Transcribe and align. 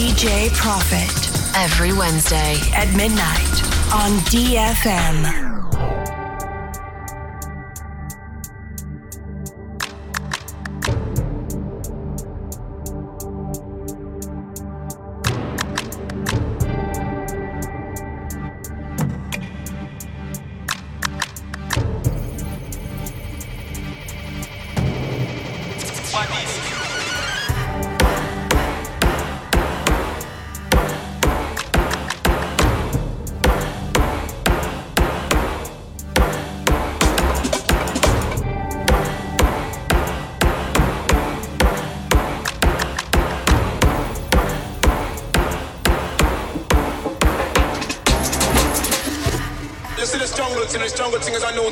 DJ 0.00 0.50
Profit 0.54 1.12
every 1.54 1.92
Wednesday 1.92 2.56
at 2.74 2.90
midnight 2.96 3.62
on 3.92 4.12
DFM. 4.30 5.39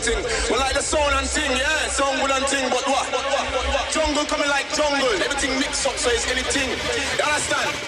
Thing. 0.01 0.23
But 0.49 0.59
like 0.59 0.75
the 0.75 0.83
sound 0.83 1.15
and 1.15 1.27
thing, 1.27 1.51
yeah, 1.51 1.89
sound 1.89 2.21
good 2.21 2.31
and 2.31 2.47
thing, 2.47 2.69
but 2.71 2.85
what? 2.87 3.07
Jungle 3.91 4.25
coming 4.25 4.49
like 4.49 4.67
jungle. 4.75 5.09
Everything 5.23 5.59
mixed 5.59 5.87
up, 5.87 5.97
so 5.97 6.11
it's 6.11 6.27
anything. 6.31 6.71
You 6.71 7.25
understand? 7.25 7.88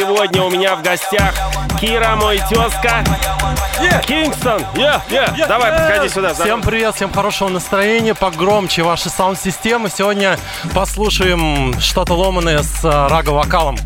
Сегодня 0.00 0.42
у 0.42 0.50
меня 0.50 0.76
в 0.76 0.82
гостях 0.82 1.34
Кира, 1.78 2.16
мой 2.16 2.40
тезка. 2.48 3.04
Кингстон! 4.06 4.62
Yeah, 4.74 5.02
yeah. 5.10 5.46
Давай, 5.46 5.72
подходи 5.72 6.08
сюда. 6.08 6.32
Всем 6.32 6.62
привет, 6.62 6.94
всем 6.94 7.12
хорошего 7.12 7.50
настроения, 7.50 8.14
погромче 8.14 8.82
ваши 8.82 9.10
саунд-системы. 9.10 9.90
Сегодня 9.94 10.38
послушаем 10.74 11.78
что-то 11.80 12.14
ломаное 12.14 12.62
с 12.62 12.82
э, 12.82 12.88
рага-вокалом. 12.88 13.76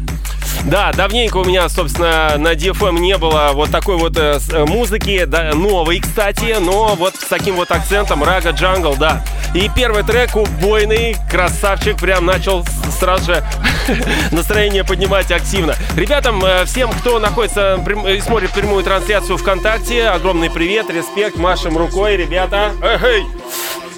Да, 0.64 0.92
давненько 0.92 1.38
у 1.38 1.44
меня, 1.44 1.69
собственно, 1.69 2.36
на 2.38 2.52
DFM 2.54 2.98
не 3.00 3.19
было 3.19 3.50
вот 3.52 3.70
такой 3.70 3.96
вот 3.96 4.16
э, 4.16 4.38
э, 4.52 4.64
музыки, 4.64 5.25
да, 5.25 5.52
новой, 5.52 5.98
кстати, 5.98 6.56
но 6.60 6.94
вот 6.94 7.16
с 7.16 7.25
таким 7.25 7.56
вот 7.56 7.72
акцентом 7.72 8.22
Рага 8.22 8.50
Джангл, 8.50 8.94
да. 8.94 9.25
И 9.52 9.69
первый 9.75 10.04
трек 10.04 10.36
убойный, 10.36 11.16
красавчик, 11.28 11.98
прям 11.98 12.25
начал 12.25 12.64
сразу 12.98 13.34
же 13.34 13.44
настроение 14.30 14.84
поднимать 14.84 15.30
активно. 15.30 15.74
Ребятам, 15.96 16.44
э, 16.44 16.64
всем, 16.64 16.90
кто 16.92 17.18
находится 17.18 17.80
прям- 17.84 18.06
и 18.06 18.20
смотрит 18.20 18.50
прямую 18.52 18.82
трансляцию 18.84 19.36
ВКонтакте, 19.38 20.08
огромный 20.08 20.50
привет, 20.50 20.90
респект, 20.90 21.36
машем 21.36 21.76
рукой, 21.76 22.16
ребята. 22.16 22.72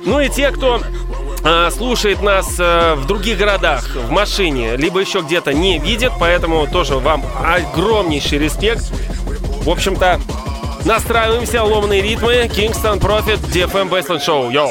Ну 0.05 0.21
и 0.21 0.29
те, 0.29 0.51
кто 0.51 0.81
э, 1.45 1.71
слушает 1.71 2.23
нас 2.23 2.55
э, 2.59 2.95
в 2.97 3.07
других 3.07 3.39
городах, 3.39 3.95
в 3.95 4.11
машине, 4.11 4.77
либо 4.77 5.01
еще 5.01 5.21
где-то 5.21 5.53
не 5.53 5.79
видит, 5.79 6.13
поэтому 6.19 6.67
тоже 6.67 6.97
вам 6.97 7.25
огромнейший 7.45 8.39
респект. 8.39 8.85
В 9.65 9.71
общем-то, 9.71 10.21
настраиваемся, 10.85 11.63
ломаные 11.65 12.03
ритмы, 12.03 12.35
Kingston 12.45 13.01
Profit, 13.01 13.41
DFM 13.53 13.89
Baseline 13.89 14.25
Show, 14.25 14.53
йоу! 14.53 14.71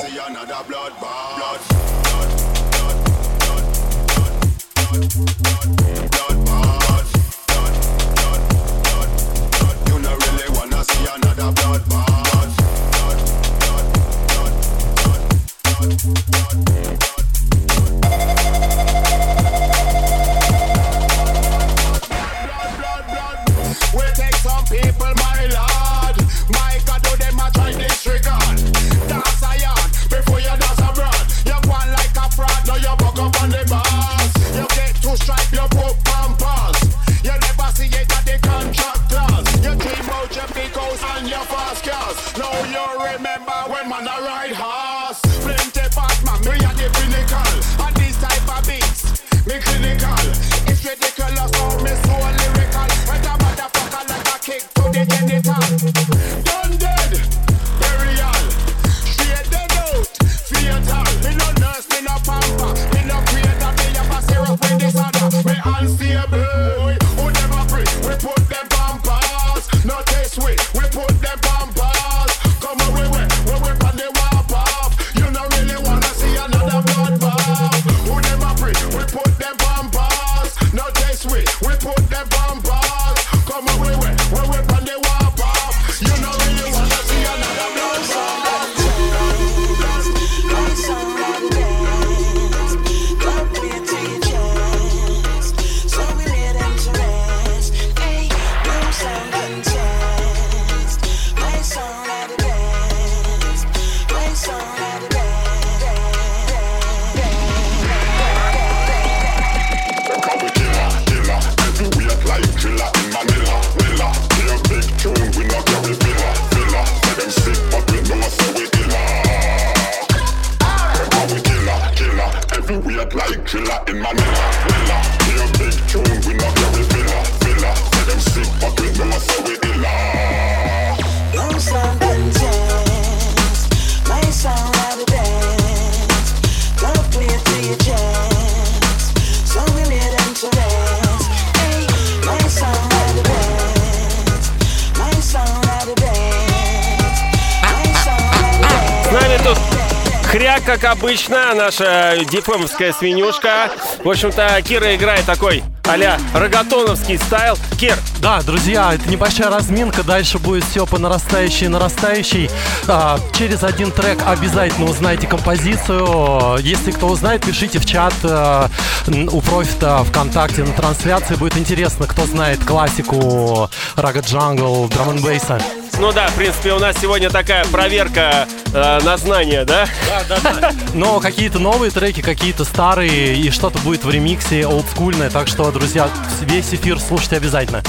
обычно, 151.16 151.54
наша 151.54 152.18
дифемовская 152.30 152.92
свинюшка. 152.92 153.72
В 154.04 154.10
общем-то, 154.10 154.62
Кира 154.64 154.94
играет 154.98 155.26
такой 155.26 155.64
а-ля 155.88 156.20
реггетоновский 156.34 157.18
style. 157.18 157.58
Кир. 157.80 157.98
Да, 158.20 158.42
друзья, 158.42 158.94
это 158.94 159.08
небольшая 159.10 159.50
разминка. 159.50 160.04
Дальше 160.04 160.40
будет 160.40 160.66
все 160.66 160.86
по 160.86 161.00
нарастающей, 161.00 161.70
нарастающей. 161.70 162.50
А, 162.90 163.18
через 163.34 163.64
один 163.64 163.92
трек 163.92 164.20
обязательно 164.26 164.90
узнаете 164.90 165.26
композицию. 165.26 166.58
Если 166.60 166.92
кто 166.92 167.08
узнает, 167.08 167.46
пишите 167.46 167.80
в 167.80 167.86
чат 167.86 168.14
а, 168.24 168.70
у 169.08 169.40
профита 169.40 170.04
ВКонтакте 170.04 170.64
на 170.64 170.74
трансляции. 170.74 171.36
Будет 171.36 171.56
интересно, 171.56 172.08
кто 172.08 172.26
знает 172.26 172.62
классику 172.66 173.70
Ragga 173.96 174.20
Jungle, 174.20 174.90
драм 174.90 175.12
н 175.12 175.22
бейса. 175.22 175.62
Ну 176.00 176.12
да, 176.12 176.28
в 176.28 176.36
принципе, 176.36 176.74
у 176.74 176.80
нас 176.80 176.98
сегодня 177.02 177.30
такая 177.30 177.64
проверка 177.66 178.48
э, 178.74 179.00
на 179.04 179.18
знания, 179.18 179.64
да? 179.64 179.88
Да, 180.28 180.42
да, 180.42 180.54
да. 180.60 180.72
Но 180.94 181.20
какие-то 181.20 181.60
новые 181.60 181.90
треки, 181.90 182.22
какие-то 182.22 182.66
старые, 182.66 183.36
и 183.36 183.50
что-то 183.50 183.80
будет 183.80 184.04
в 184.04 184.10
ремиксе 184.10 184.68
олдскульное. 184.68 185.30
Так 185.30 185.48
что, 185.48 185.72
друзья, 185.72 186.10
весь 186.42 186.74
эфир 186.74 187.00
слушайте 187.00 187.38
обязательно. 187.38 187.82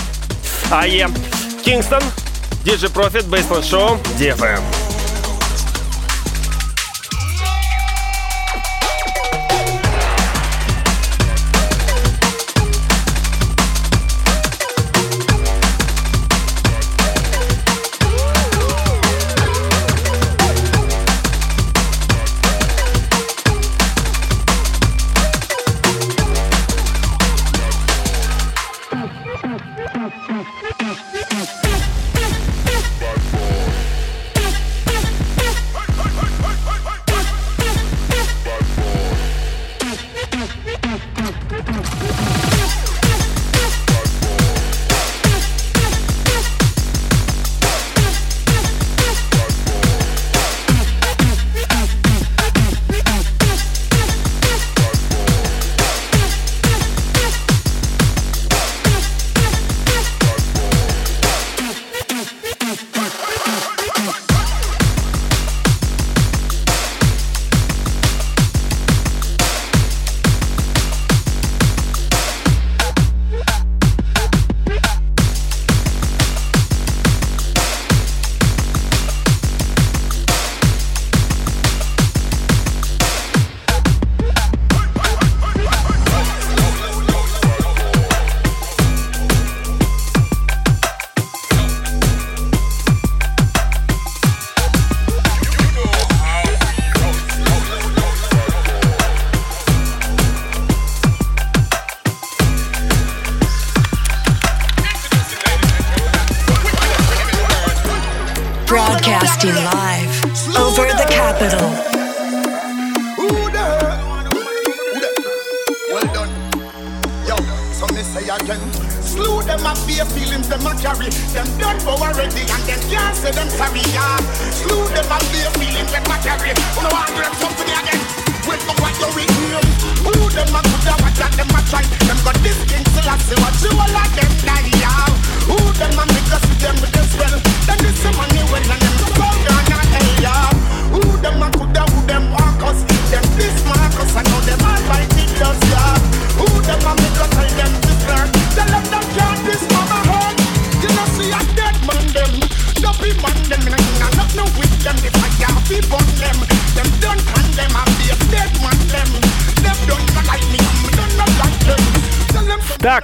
А 0.71 0.87
я 0.87 1.11
Кингстон, 1.65 2.03
Диджи 2.65 2.89
Профит, 2.89 3.27
Бейсленд 3.27 3.65
Шоу, 3.65 3.99
DFM. 4.19 4.86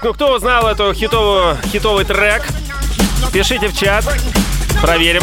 Так, 0.03 0.09
ну 0.09 0.15
кто 0.15 0.35
узнал 0.35 0.67
эту 0.67 0.93
хитовую, 0.93 1.57
хитовый 1.71 2.05
трек? 2.05 2.43
Пишите 3.33 3.69
в 3.69 3.79
чат, 3.79 4.05
проверим. 4.81 5.23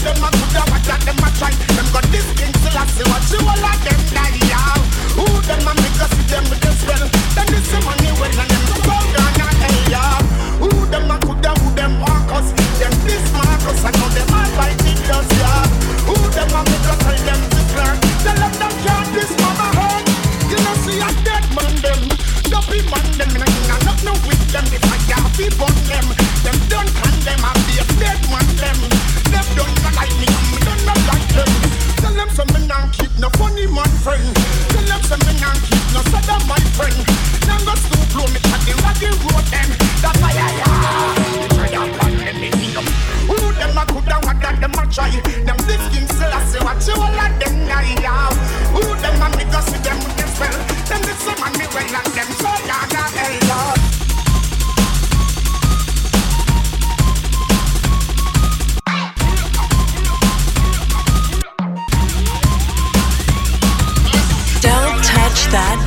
Them 0.00 0.24
a 0.24 0.30
coulda, 0.30 0.62
what 0.70 0.88
a 0.88 1.04
them 1.04 1.22
a 1.22 1.30
try. 1.36 1.50
Them 1.76 1.92
got 1.92 2.04
this 2.04 2.24
thing 2.32 2.52
till 2.52 2.78
I 2.78 2.86
see 2.86 3.04
what 3.04 3.30
you 3.30 3.46
all 3.46 3.60
like. 3.60 3.79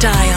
style. 0.03 0.32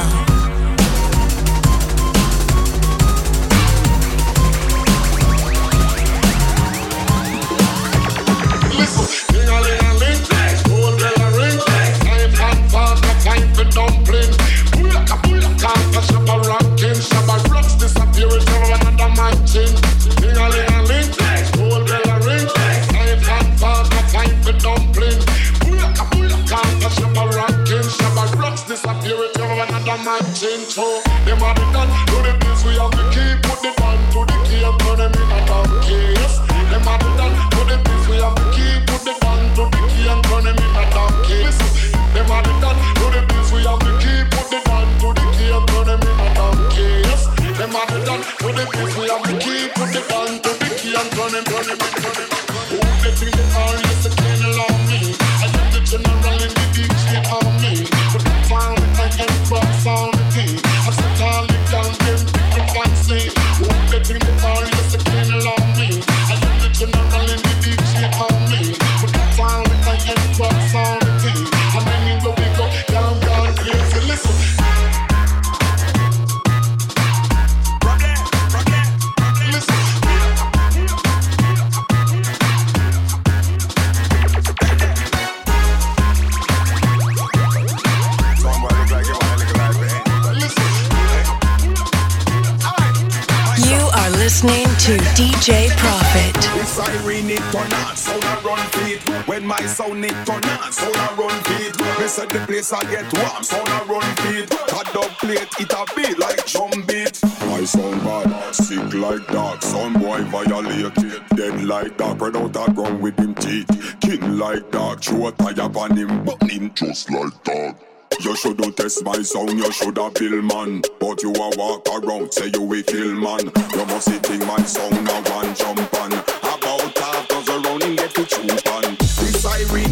I 102.72 102.82
get 102.90 103.12
warm, 103.12 103.44
sound 103.44 103.68
a 103.68 103.84
run 103.92 104.16
feet. 104.16 104.50
Cut 104.50 104.92
dub 104.92 105.10
plate, 105.18 105.48
it 105.60 105.72
a 105.72 105.86
beat 105.94 106.18
like 106.18 106.44
drum 106.46 106.82
beat. 106.86 107.22
My 107.46 107.62
sound 107.64 108.02
bad, 108.02 108.54
sick 108.54 108.92
like 108.94 109.24
dog. 109.28 109.62
Sound 109.62 110.00
boy 110.00 110.22
violate, 110.24 110.94
dead 111.36 111.62
like 111.64 111.96
dog. 111.96 112.16
Spread 112.16 112.36
out 112.36 112.56
a 112.56 112.72
ground 112.72 113.00
with 113.00 113.18
him 113.20 113.34
teeth. 113.36 113.96
King 114.00 114.38
like 114.38 114.68
dog, 114.72 115.00
throw 115.00 115.28
a 115.28 115.32
tire 115.32 115.60
on 115.62 115.96
him, 115.96 116.24
but 116.24 116.42
him 116.42 116.72
just 116.74 117.08
like 117.10 117.44
dog. 117.44 117.76
You 118.20 118.34
shoulda 118.34 118.72
test 118.72 119.04
my 119.04 119.22
sound, 119.22 119.52
you 119.52 119.70
shoulda 119.70 120.10
bill 120.18 120.42
man. 120.42 120.82
But 120.98 121.22
you 121.22 121.32
a 121.32 121.50
walk 121.56 121.86
around, 121.88 122.32
say 122.32 122.50
you 122.52 122.72
a 122.72 122.82
kill 122.82 123.14
man. 123.14 123.46
You 123.74 123.86
must 123.86 124.08
think 124.08 124.44
my 124.44 124.60
sound 124.62 125.08
a 125.08 125.30
one 125.30 125.54
jump 125.54 125.94
on. 126.00 126.12
About 126.12 126.98
half 126.98 127.28
dozen 127.28 127.62
round 127.62 127.82
him 127.84 127.94
get 127.94 128.10
to 128.14 128.26
siren 128.28 128.65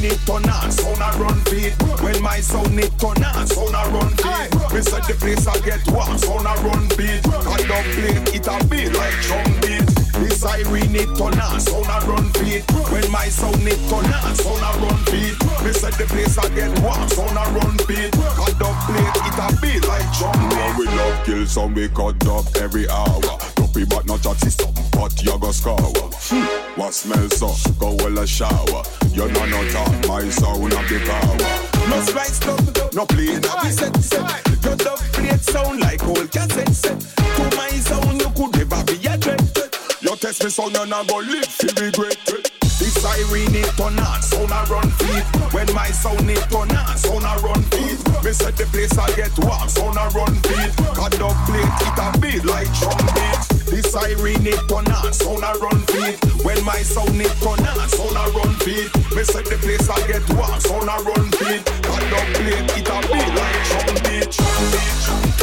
it 0.05 0.19
turn 0.27 0.49
on, 0.49 0.71
sound 0.71 1.01
a 1.01 1.19
run 1.19 1.41
feet. 1.49 1.73
When 2.03 2.21
my 2.23 2.41
sound 2.41 2.79
it 2.79 2.93
turn 2.99 3.23
on, 3.25 3.47
sound 3.47 3.75
a 3.75 3.83
run 3.91 4.13
feet. 4.21 4.51
Me 4.73 4.81
said 4.83 5.05
the 5.09 5.17
place 5.19 5.47
I 5.47 5.57
get 5.65 5.81
warm, 5.91 6.19
sound 6.19 6.47
a 6.47 6.55
run 6.63 6.89
beat. 6.97 7.25
I 7.25 7.59
don't 7.65 7.89
play 7.97 8.17
it 8.37 8.47
a 8.47 8.57
beat 8.69 8.93
like 8.93 9.17
drum 9.25 9.51
beat. 9.61 9.87
This 10.21 10.41
siren 10.41 10.95
it 10.95 11.11
turn 11.17 11.39
on, 11.41 11.61
sound 11.61 11.89
a 11.89 11.99
run 12.07 12.29
feet. 12.37 12.65
When 12.93 13.11
my 13.11 13.29
sound 13.29 13.67
it 13.67 13.81
turn 13.89 14.13
on, 14.13 14.35
sound 14.37 14.63
a 14.63 14.71
run 14.85 15.01
feet. 15.09 15.37
Me 15.65 15.73
said 15.73 15.95
the 15.95 16.07
place 16.09 16.37
I 16.39 16.49
get 16.55 16.73
warm, 16.81 17.09
sound 17.09 17.37
a 17.37 17.45
run 17.57 17.77
beat. 17.89 18.13
Cut 18.13 18.61
up 18.61 18.77
plate, 18.85 19.17
it 19.25 19.39
a 19.41 19.49
beat 19.61 19.83
like 19.89 20.09
drum 20.19 20.39
beat. 20.51 20.79
We 20.79 20.87
love 20.87 21.25
kill 21.25 21.47
some, 21.47 21.75
we 21.75 21.89
cut 21.89 22.21
up 22.29 22.45
every 22.57 22.89
hour. 22.89 23.64
Dopey 23.75 23.87
but 23.87 24.07
not 24.07 24.23
chatty 24.23 24.51
some, 24.51 24.73
but 24.93 25.21
you 25.23 25.37
go 25.39 25.51
scour. 25.51 25.77
Hmm. 25.79 26.81
What 26.81 26.95
smell 26.95 27.29
so? 27.31 27.49
Go 27.79 27.95
well 27.99 28.19
a 28.19 28.27
shower. 28.27 28.83
You 29.11 29.27
know 29.29 29.47
no 29.47 29.69
talk, 29.71 30.09
my 30.09 30.29
sound 30.29 30.73
have 30.73 30.89
the 30.89 31.01
power. 31.05 31.89
No 31.89 32.01
slice 32.03 32.37
stuff, 32.37 32.95
no 32.95 33.05
play, 33.07 33.27
no 33.27 33.63
be 33.63 33.71
set 33.71 33.97
set. 33.97 34.65
Your 34.65 34.77
dub 34.77 34.99
plate 35.13 35.41
sound 35.41 35.81
like 35.81 36.05
old 36.05 36.31
cassette 36.31 36.69
set. 36.69 37.01
To 37.01 37.57
my 37.57 37.69
sound, 37.71 38.21
you 38.21 38.31
could 38.31 38.57
never 38.57 38.85
be 38.85 39.07
a 39.07 39.19
threat. 39.19 39.43
You 40.01 40.17
test 40.17 40.45
me 40.45 40.51
sound, 40.51 40.77
you 40.77 40.87
not 40.87 41.09
go 41.09 41.17
live, 41.17 41.47
feel 41.47 41.75
regret. 41.85 42.54
This 42.79 42.95
siren 43.01 43.55
it 43.55 43.71
turn 43.77 43.99
on, 43.99 44.19
a 44.19 44.61
run 44.67 44.91
feet. 44.99 45.25
When 45.55 45.73
my 45.75 45.89
sound 45.89 46.29
it 46.29 46.43
turn 46.51 46.75
on, 46.75 47.25
a 47.25 47.35
run 47.39 47.63
feet. 47.71 48.03
Me 48.25 48.33
said 48.33 48.57
the 48.57 48.67
place 48.73 48.99
I 48.99 49.09
get 49.15 49.31
warm, 49.39 49.69
sound 49.69 49.97
a 49.97 50.09
run 50.11 50.35
feet. 50.43 50.75
Cut 50.95 51.13
dog 51.19 51.37
plate, 51.47 51.71
it 51.87 51.99
a 52.03 52.19
beat 52.19 52.45
like 52.45 52.71
drum 52.79 52.99
beat. 53.15 53.41
This 53.71 53.93
siren 53.93 54.47
it 54.47 54.59
turn 54.67 54.91
on, 54.91 55.45
a 55.45 55.53
run 55.63 55.81
feet. 55.95 56.19
When 56.45 56.65
my 56.65 56.83
sound 56.83 57.21
it 57.21 57.31
turn 57.39 57.63
on, 57.63 57.79
a 57.79 58.27
run 58.35 58.55
feet. 58.67 58.91
Me 59.15 59.23
said 59.23 59.47
the 59.47 59.57
place 59.63 59.89
I 59.89 59.99
get 60.11 60.27
warm, 60.35 60.59
sound 60.59 60.91
a 60.91 60.97
run 61.07 61.31
feet. 61.39 61.63
Cut 61.87 62.03
dog 62.11 62.29
plate, 62.35 62.75
it 62.75 62.91
a 62.91 62.99
beat 63.07 63.31
like 63.39 63.61
drum 63.71 63.95
beat. 64.03 64.35
Drum 64.35 65.34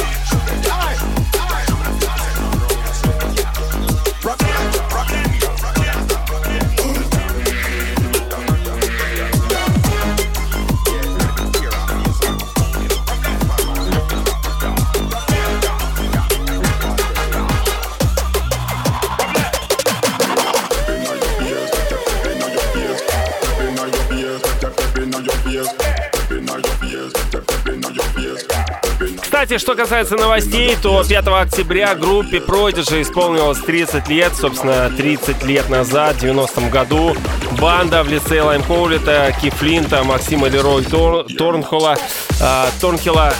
Кстати, 29.41 29.59
что 29.59 29.73
касается 29.73 30.17
новостей, 30.17 30.77
то 30.83 31.03
5 31.03 31.27
октября 31.29 31.95
группе 31.95 32.37
Prodigy 32.37 33.01
исполнилось 33.01 33.57
30 33.57 34.07
лет. 34.07 34.35
Собственно, 34.35 34.87
30 34.95 35.43
лет 35.45 35.67
назад, 35.67 36.17
в 36.17 36.23
90-м 36.23 36.69
году, 36.69 37.15
банда 37.59 38.03
в 38.03 38.07
лице 38.07 38.43
Лайм 38.43 38.61
Хоулита, 38.61 39.35
Кифлинта, 39.41 40.03
Максима 40.03 40.47
Лерой 40.47 40.83
Тор, 40.83 41.25
Торнхола, 41.39 41.97
э, 42.39 42.65
Торнхила 42.79 43.33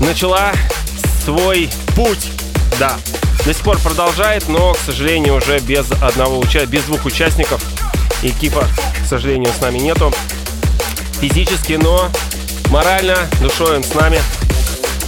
начала 0.00 0.50
свой 1.24 1.70
путь. 1.94 2.26
Да, 2.80 2.96
до 3.44 3.54
сих 3.54 3.62
пор 3.62 3.78
продолжает, 3.78 4.48
но, 4.48 4.74
к 4.74 4.78
сожалению, 4.78 5.36
уже 5.36 5.60
без 5.60 5.88
одного 6.02 6.40
уча... 6.40 6.66
без 6.66 6.82
двух 6.82 7.04
участников. 7.04 7.62
И 8.24 8.32
Кипа, 8.32 8.66
к 9.00 9.06
сожалению, 9.06 9.52
с 9.56 9.60
нами 9.60 9.78
нету. 9.78 10.12
Физически, 11.20 11.74
но 11.74 12.08
морально, 12.68 13.16
душой 13.40 13.76
он 13.76 13.84
с 13.84 13.94
нами. 13.94 14.18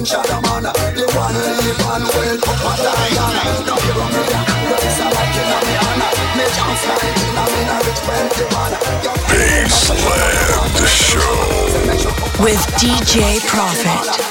man, 0.00 0.06
shadow 0.06 0.40
man. 0.40 0.62
The 0.62 1.04
one 1.16 1.34
live 1.34 1.80
and 1.92 2.04
up 2.40 2.64
a. 2.64 3.00
No 3.66 3.76
a 3.76 5.06
like 5.12 5.36
in 5.36 5.46
me. 5.66 5.74
Me 6.36 6.44
chance 6.56 6.84
rich 7.86 8.00
twenty 8.04 8.44
man. 8.54 8.72
Baseland 9.28 10.86
show 10.88 12.42
with 12.42 12.62
DJ 12.78 13.40
Prophet. 13.46 14.29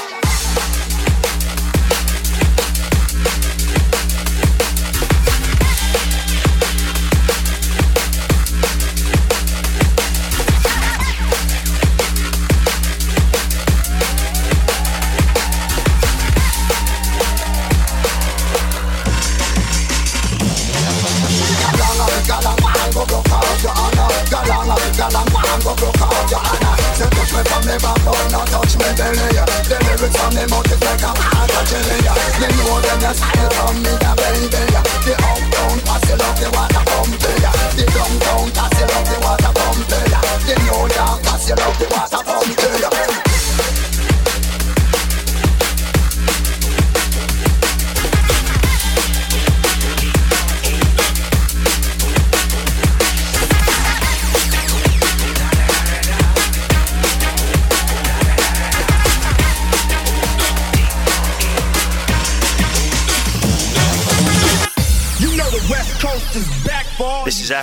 just 33.12 33.32
get 33.32 33.58
on 33.58 33.82
me 33.82 34.09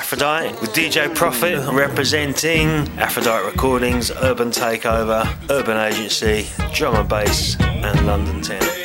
Aphrodite 0.07 0.61
with 0.61 0.71
DJ 0.73 1.13
Profit 1.13 1.59
representing 1.73 2.69
Aphrodite 2.97 3.45
Recordings, 3.45 4.09
Urban 4.09 4.51
Takeover, 4.51 5.27
Urban 5.49 5.75
Agency, 5.75 6.47
Drum 6.73 6.95
and 6.95 7.09
Bass, 7.09 7.59
and 7.59 8.07
London 8.07 8.41
Town. 8.41 8.76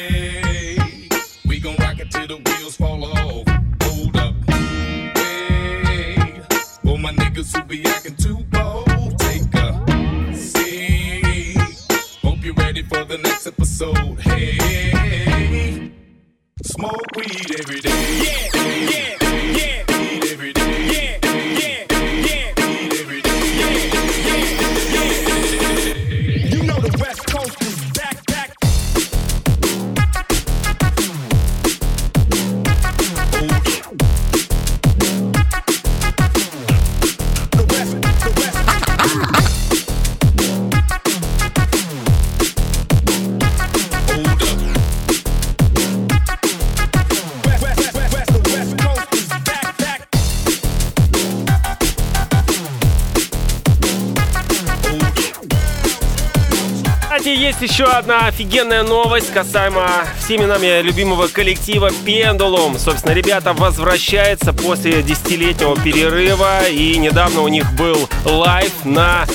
Еще 57.62 57.84
одна 57.84 58.26
офигенная 58.26 58.82
новость 58.82 59.32
касаемо 59.32 59.88
всеми 60.18 60.44
нами 60.44 60.82
любимого 60.82 61.28
коллектива 61.28 61.90
Pendulum. 62.04 62.78
Собственно, 62.78 63.12
ребята 63.12 63.52
возвращаются 63.52 64.52
после 64.52 65.02
десятилетнего 65.02 65.76
перерыва, 65.76 66.66
и 66.68 66.98
недавно 66.98 67.42
у 67.42 67.48
них 67.48 67.70
был 67.74 68.08
live 68.24 68.72
на 68.84 69.26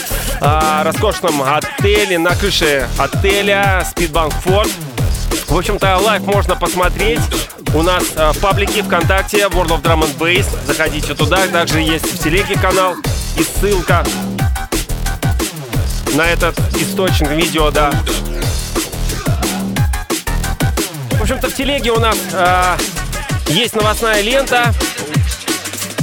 а, 0.41 0.83
роскошном 0.83 1.41
отеле, 1.41 2.19
на 2.19 2.35
крыше 2.35 2.89
отеля 2.97 3.85
Spitbank 3.95 4.34
Fort. 4.43 4.71
В 5.47 5.57
общем-то, 5.57 5.97
live 5.97 6.23
можно 6.23 6.55
посмотреть. 6.55 7.21
У 7.73 7.81
нас 7.81 8.03
а, 8.15 8.33
в 8.33 8.39
паблике 8.39 8.83
ВКонтакте 8.83 9.39
World 9.43 9.69
of 9.69 9.81
Drum 9.81 10.01
and 10.01 10.17
Bass. 10.17 10.45
Заходите 10.65 11.13
туда. 11.13 11.47
Также 11.47 11.79
есть 11.79 12.05
в 12.05 12.21
телеге 12.21 12.55
канал 12.59 12.95
и 13.37 13.43
ссылка 13.43 14.05
на 16.17 16.27
этот 16.27 16.58
источник 16.75 17.30
видео, 17.30 17.69
да. 17.69 17.91
В 21.12 21.21
общем-то, 21.21 21.47
в 21.47 21.53
телеге 21.53 21.91
у 21.91 21.99
нас 21.99 22.17
а, 22.34 22.75
есть 23.49 23.75
новостная 23.75 24.21
лента, 24.21 24.73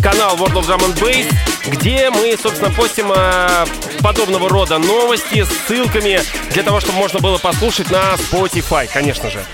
канал 0.00 0.36
World 0.36 0.52
of 0.52 0.68
Drum 0.68 0.78
and 0.86 0.94
Bass, 1.00 1.26
где 1.66 2.10
мы, 2.10 2.36
собственно, 2.40 2.70
постим 2.70 3.10
а, 3.12 3.66
подобного 4.02 4.48
рода 4.48 4.78
новости 4.78 5.42
с 5.42 5.48
ссылками 5.66 6.20
для 6.50 6.62
того, 6.62 6.78
чтобы 6.78 6.98
можно 6.98 7.18
было 7.18 7.38
послушать 7.38 7.90
на 7.90 8.14
Spotify, 8.14 8.88
конечно 8.92 9.28
же. 9.30 9.44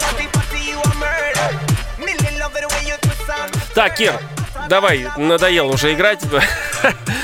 Так, 3.74 3.96
Кир, 3.96 4.20
давай, 4.68 5.06
надоело 5.16 5.72
уже 5.72 5.94
играть. 5.94 6.20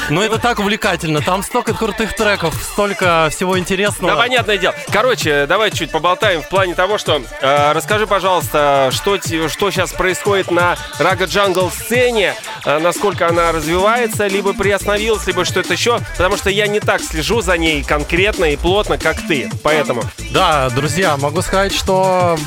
Но 0.08 0.22
это 0.22 0.38
так 0.38 0.58
увлекательно. 0.58 1.20
Там 1.20 1.42
столько 1.42 1.74
крутых 1.74 2.14
треков, 2.14 2.54
столько 2.54 3.28
всего 3.30 3.58
интересного. 3.58 4.14
Да, 4.14 4.20
понятное 4.20 4.56
дело. 4.56 4.74
Короче, 4.92 5.46
давай 5.46 5.70
чуть 5.70 5.90
поболтаем 5.90 6.42
в 6.42 6.48
плане 6.48 6.74
того, 6.74 6.98
что 6.98 7.22
э, 7.40 7.72
расскажи, 7.72 8.06
пожалуйста, 8.06 8.90
что, 8.92 9.18
что 9.48 9.70
сейчас 9.70 9.92
происходит 9.92 10.50
на 10.50 10.76
Рага 10.98 11.24
Джангл 11.24 11.70
сцене, 11.70 12.34
э, 12.64 12.78
насколько 12.78 13.28
она 13.28 13.52
развивается, 13.52 14.26
либо 14.26 14.52
приостановилась, 14.54 15.26
либо 15.26 15.44
что-то 15.44 15.72
еще, 15.72 15.98
потому 16.16 16.36
что 16.36 16.50
я 16.50 16.66
не 16.66 16.80
так 16.80 17.02
слежу 17.02 17.40
за 17.40 17.56
ней 17.58 17.82
конкретно 17.82 18.44
и 18.46 18.56
плотно, 18.56 18.98
как 18.98 19.16
ты. 19.26 19.50
Поэтому. 19.62 20.02
Да, 20.30 20.70
друзья, 20.70 21.16
могу 21.16 21.42
сказать, 21.42 21.74
что 21.74 22.38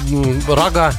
Ragga 0.47 0.93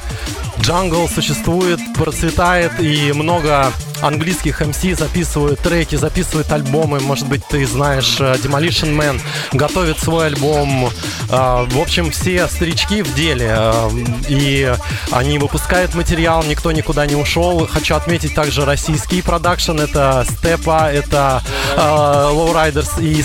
Jungle 0.59 1.07
существует, 1.09 1.79
процветает, 1.95 2.79
и 2.79 3.11
много 3.13 3.71
английских 4.01 4.61
MC 4.61 4.95
записывают 4.97 5.59
треки, 5.59 5.95
записывают 5.95 6.51
альбомы. 6.51 6.99
Может 6.99 7.27
быть, 7.27 7.45
ты 7.47 7.65
знаешь, 7.65 8.17
э, 8.19 8.33
Demolition 8.35 8.95
Man 8.95 9.19
готовит 9.53 9.99
свой 9.99 10.27
альбом. 10.27 10.89
Э, 11.29 11.65
В 11.69 11.79
общем, 11.79 12.11
все 12.11 12.47
старички 12.47 13.01
в 13.03 13.13
деле. 13.13 13.49
э, 13.57 13.89
И 14.29 14.73
они 15.11 15.37
выпускают 15.39 15.93
материал, 15.95 16.43
никто 16.43 16.71
никуда 16.71 17.05
не 17.05 17.15
ушел. 17.15 17.67
Хочу 17.67 17.95
отметить 17.95 18.33
также 18.35 18.65
российский 18.65 19.21
продакшн. 19.21 19.79
Это 19.79 20.25
Степа, 20.29 20.89
это 20.91 21.41
Lowriders 21.77 23.01
и 23.01 23.21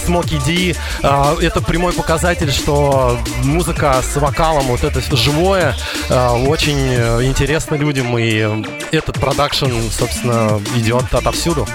Ди. 0.47 0.75
Э, 1.03 1.37
Это 1.41 1.61
прямой 1.61 1.93
показатель, 1.93 2.53
что 2.53 3.19
музыка 3.45 4.03
с 4.03 4.17
вокалом, 4.21 4.67
вот 4.67 4.85
это 4.85 5.01
живое, 5.17 5.77
очень 6.11 6.95
интересно 7.25 7.75
людям. 7.77 8.17
И 8.19 8.65
этот 8.93 9.19
продакшн, 9.21 9.67
собственно, 9.91 10.61
идет 10.75 11.13
отовсюду. 11.13 11.67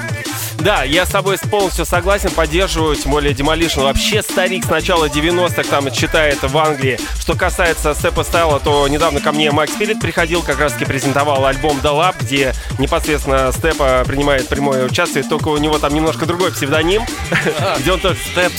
Да, 0.62 0.84
я 0.84 1.08
с 1.08 1.10
тобой 1.10 1.38
полностью 1.50 1.86
согласен, 1.86 2.30
поддерживаю, 2.30 2.96
тем 2.96 3.12
более 3.12 3.34
Demolition 3.34 3.82
вообще 3.84 4.22
старик 4.22 4.64
с 4.66 4.70
начала 4.70 5.06
90-х 5.06 5.64
там 5.64 5.92
читает 5.92 6.38
в 6.44 6.56
Англии. 6.56 7.00
Что 7.20 7.34
касается 7.34 7.96
Степа 7.96 8.24
Стайла, 8.24 8.60
то 8.60 8.88
недавно 8.88 9.22
ко 9.22 9.32
мне 9.32 9.52
Макс 9.52 9.74
Спирит 9.74 10.00
приходил, 10.00 10.44
как 10.44 10.60
раз 10.60 10.74
таки 10.74 10.86
презентовал 10.86 11.46
альбом 11.48 11.80
The 11.80 11.92
Lab, 11.92 12.16
где 12.22 12.54
непосредственно 12.78 13.52
Степа 13.52 14.04
принимает 14.06 14.50
прямое 14.50 14.86
участие, 14.86 15.24
только 15.24 15.48
у 15.48 15.58
него 15.58 15.80
там 15.80 15.96
немножко 15.96 16.28
другой 16.28 16.52
псевдоним, 16.52 17.02
где 17.80 17.92
он 17.94 18.00
тоже 18.00 18.20
Степ 18.32 18.52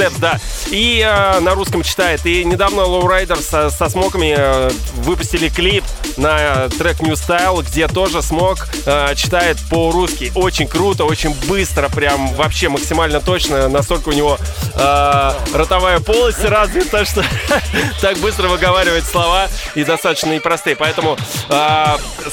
Степ, 0.00 0.14
да. 0.18 0.40
И 0.70 1.04
э, 1.06 1.40
на 1.40 1.54
русском 1.54 1.82
читает. 1.82 2.24
И 2.24 2.42
недавно 2.42 2.80
Lowrider 2.80 3.42
со, 3.42 3.68
со 3.68 3.90
смоками 3.90 4.34
э, 4.34 4.70
выпустили 5.02 5.50
клип 5.50 5.84
на 6.16 6.70
трек 6.70 7.02
New 7.02 7.12
Style, 7.12 7.62
где 7.62 7.86
тоже 7.86 8.22
смог 8.22 8.66
э, 8.86 9.14
читает 9.14 9.58
по-русски. 9.68 10.32
Очень 10.34 10.68
круто, 10.68 11.04
очень 11.04 11.34
быстро, 11.48 11.90
прям 11.90 12.28
вообще 12.34 12.70
максимально 12.70 13.20
точно. 13.20 13.68
Настолько 13.68 14.08
у 14.08 14.12
него 14.12 14.38
э, 14.74 15.32
ротовая 15.52 16.00
полость 16.00 16.42
развита, 16.44 17.04
что 17.10 17.22
так 18.00 18.16
быстро 18.18 18.48
выговаривает 18.48 19.04
слова 19.04 19.48
и 19.74 19.84
достаточно 19.84 20.32
непростые. 20.32 20.76
Поэтому 20.76 21.18
э, 21.50 21.84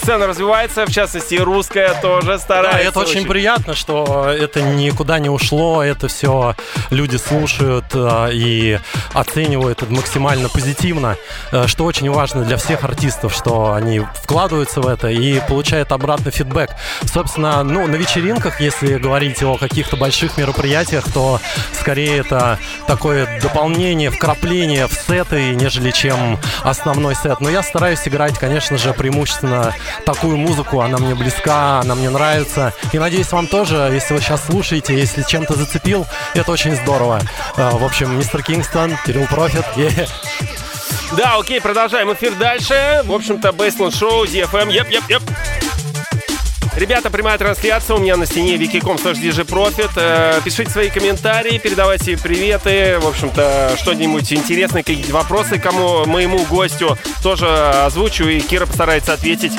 сцена 0.01 0.27
развивается, 0.27 0.85
в 0.85 0.93
частности, 0.93 1.35
и 1.35 1.39
русская 1.39 1.99
тоже 2.01 2.39
старается. 2.39 2.77
Да, 2.77 2.89
это 2.89 2.99
очень 2.99 3.25
приятно, 3.25 3.75
что 3.75 4.29
это 4.29 4.61
никуда 4.61 5.19
не 5.19 5.29
ушло, 5.29 5.83
это 5.83 6.07
все 6.07 6.55
люди 6.91 7.17
слушают 7.17 7.56
э, 7.61 8.29
и 8.33 8.79
оценивают 9.13 9.89
максимально 9.89 10.49
позитивно, 10.49 11.15
э, 11.51 11.67
что 11.67 11.85
очень 11.85 12.09
важно 12.09 12.43
для 12.43 12.57
всех 12.57 12.83
артистов, 12.83 13.33
что 13.33 13.73
они 13.73 14.01
вкладываются 14.23 14.81
в 14.81 14.87
это 14.87 15.09
и 15.09 15.39
получают 15.47 15.91
обратный 15.91 16.31
фидбэк. 16.31 16.71
Собственно, 17.03 17.63
ну, 17.63 17.87
на 17.87 17.95
вечеринках, 17.95 18.61
если 18.61 18.97
говорить 18.97 19.41
о 19.43 19.57
каких-то 19.57 19.97
больших 19.97 20.37
мероприятиях, 20.37 21.05
то 21.11 21.39
скорее 21.79 22.19
это 22.19 22.59
такое 22.87 23.39
дополнение, 23.41 24.09
вкрапление 24.09 24.87
в 24.87 24.93
сеты, 24.93 25.55
нежели 25.55 25.91
чем 25.91 26.39
основной 26.63 27.15
сет. 27.15 27.39
Но 27.39 27.49
я 27.49 27.63
стараюсь 27.63 28.07
играть, 28.07 28.37
конечно 28.37 28.77
же, 28.77 28.93
преимущественно 28.93 29.73
такую 30.05 30.37
музыку, 30.37 30.81
она 30.81 30.97
мне 30.97 31.15
близка, 31.15 31.79
она 31.79 31.95
мне 31.95 32.09
нравится. 32.09 32.73
И 32.93 32.99
надеюсь, 32.99 33.31
вам 33.31 33.47
тоже, 33.47 33.89
если 33.93 34.13
вы 34.13 34.21
сейчас 34.21 34.45
слушаете, 34.45 34.97
если 34.97 35.23
чем-то 35.23 35.53
зацепил, 35.55 36.05
это 36.33 36.51
очень 36.51 36.75
здорово. 36.75 37.21
Э, 37.57 37.71
В 37.71 37.83
общем, 37.83 38.17
мистер 38.17 38.43
Кингстон, 38.43 38.97
Кирилл 39.05 39.25
Профит. 39.27 39.65
Да, 41.15 41.37
окей, 41.37 41.61
продолжаем 41.61 42.11
эфир 42.13 42.33
дальше. 42.33 43.01
В 43.05 43.13
общем-то, 43.13 43.51
Бейсленд 43.53 43.95
Шоу, 43.95 44.25
DFM, 44.25 44.71
еп, 44.71 44.89
еп, 44.89 45.03
еп. 45.09 45.21
Ребята, 46.75 47.09
прямая 47.09 47.39
трансляция 47.39 47.95
у 47.95 47.99
меня 47.99 48.17
на 48.17 48.27
стене 48.27 48.55
wiki.com 48.55 48.97
slash 48.97 49.45
Profit. 49.47 49.89
Э, 49.95 50.41
Пишите 50.45 50.69
свои 50.69 50.89
комментарии, 50.89 51.57
передавайте 51.57 52.17
приветы, 52.17 52.99
в 53.01 53.07
общем-то, 53.07 53.75
что-нибудь 53.81 54.31
интересное, 54.31 54.83
какие-то 54.83 55.11
вопросы 55.11 55.57
кому 55.57 56.05
моему 56.05 56.45
гостю 56.45 56.95
тоже 57.23 57.47
озвучу, 57.47 58.25
и 58.27 58.39
Кира 58.41 58.67
постарается 58.67 59.13
ответить. 59.13 59.53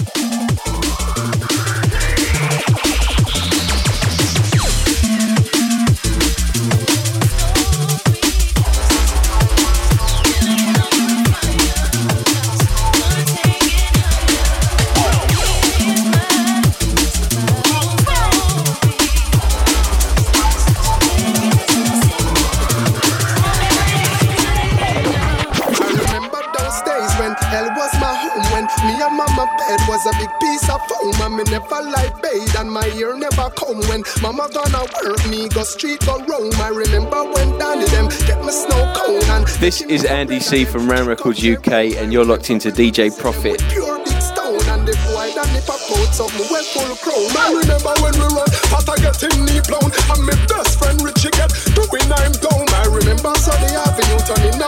Come. 34.03 34.23
Mama 34.23 34.49
gonna 34.53 34.85
work 35.05 35.29
me, 35.29 35.49
go 35.49 35.63
street, 35.63 36.01
go 36.07 36.19
roam. 36.25 36.53
I 36.61 36.69
remember 36.69 37.25
when 37.33 37.59
Danny 37.59 37.85
them 37.87 38.09
get 38.27 38.45
me 38.45 38.51
snow 38.51 38.93
cone 38.97 39.23
and 39.31 39.47
This 39.59 39.81
is 39.83 40.05
Andy 40.05 40.41
C 40.41 40.65
from 40.65 40.91
Ram 40.91 41.07
Records 41.09 41.45
UK, 41.45 41.97
and 41.97 42.13
you're 42.13 42.25
locked 42.25 42.51
into 42.51 42.71
DJ 42.71 43.17
Profit. 43.17 43.63
pure 43.71 43.99
big 44.05 44.21
stone 44.21 44.63
and 44.69 44.87
the 44.87 44.95
boy 45.11 45.31
that 45.35 45.49
nip 45.53 45.69
up 45.69 45.81
out 45.81 46.15
something 46.15 46.47
well 46.51 46.65
full 46.65 46.97
chrome. 46.97 47.33
I 47.37 47.53
remember 47.61 47.93
when 48.03 48.15
we 48.15 48.27
run, 48.35 48.49
Pata 48.71 48.95
get 49.01 49.19
him 49.23 49.45
knee 49.45 49.61
blown, 49.67 49.91
and 49.91 50.23
my 50.27 50.37
best 50.47 50.79
friend 50.79 51.01
Richie 51.03 51.33
get 51.33 51.51
doing 51.75 52.09
I'm 52.13 52.33
down. 52.39 52.67
I 52.75 52.87
remember 52.91 53.35
Sunday 53.39 53.75
Avenue 53.75 54.21
turn 54.27 54.59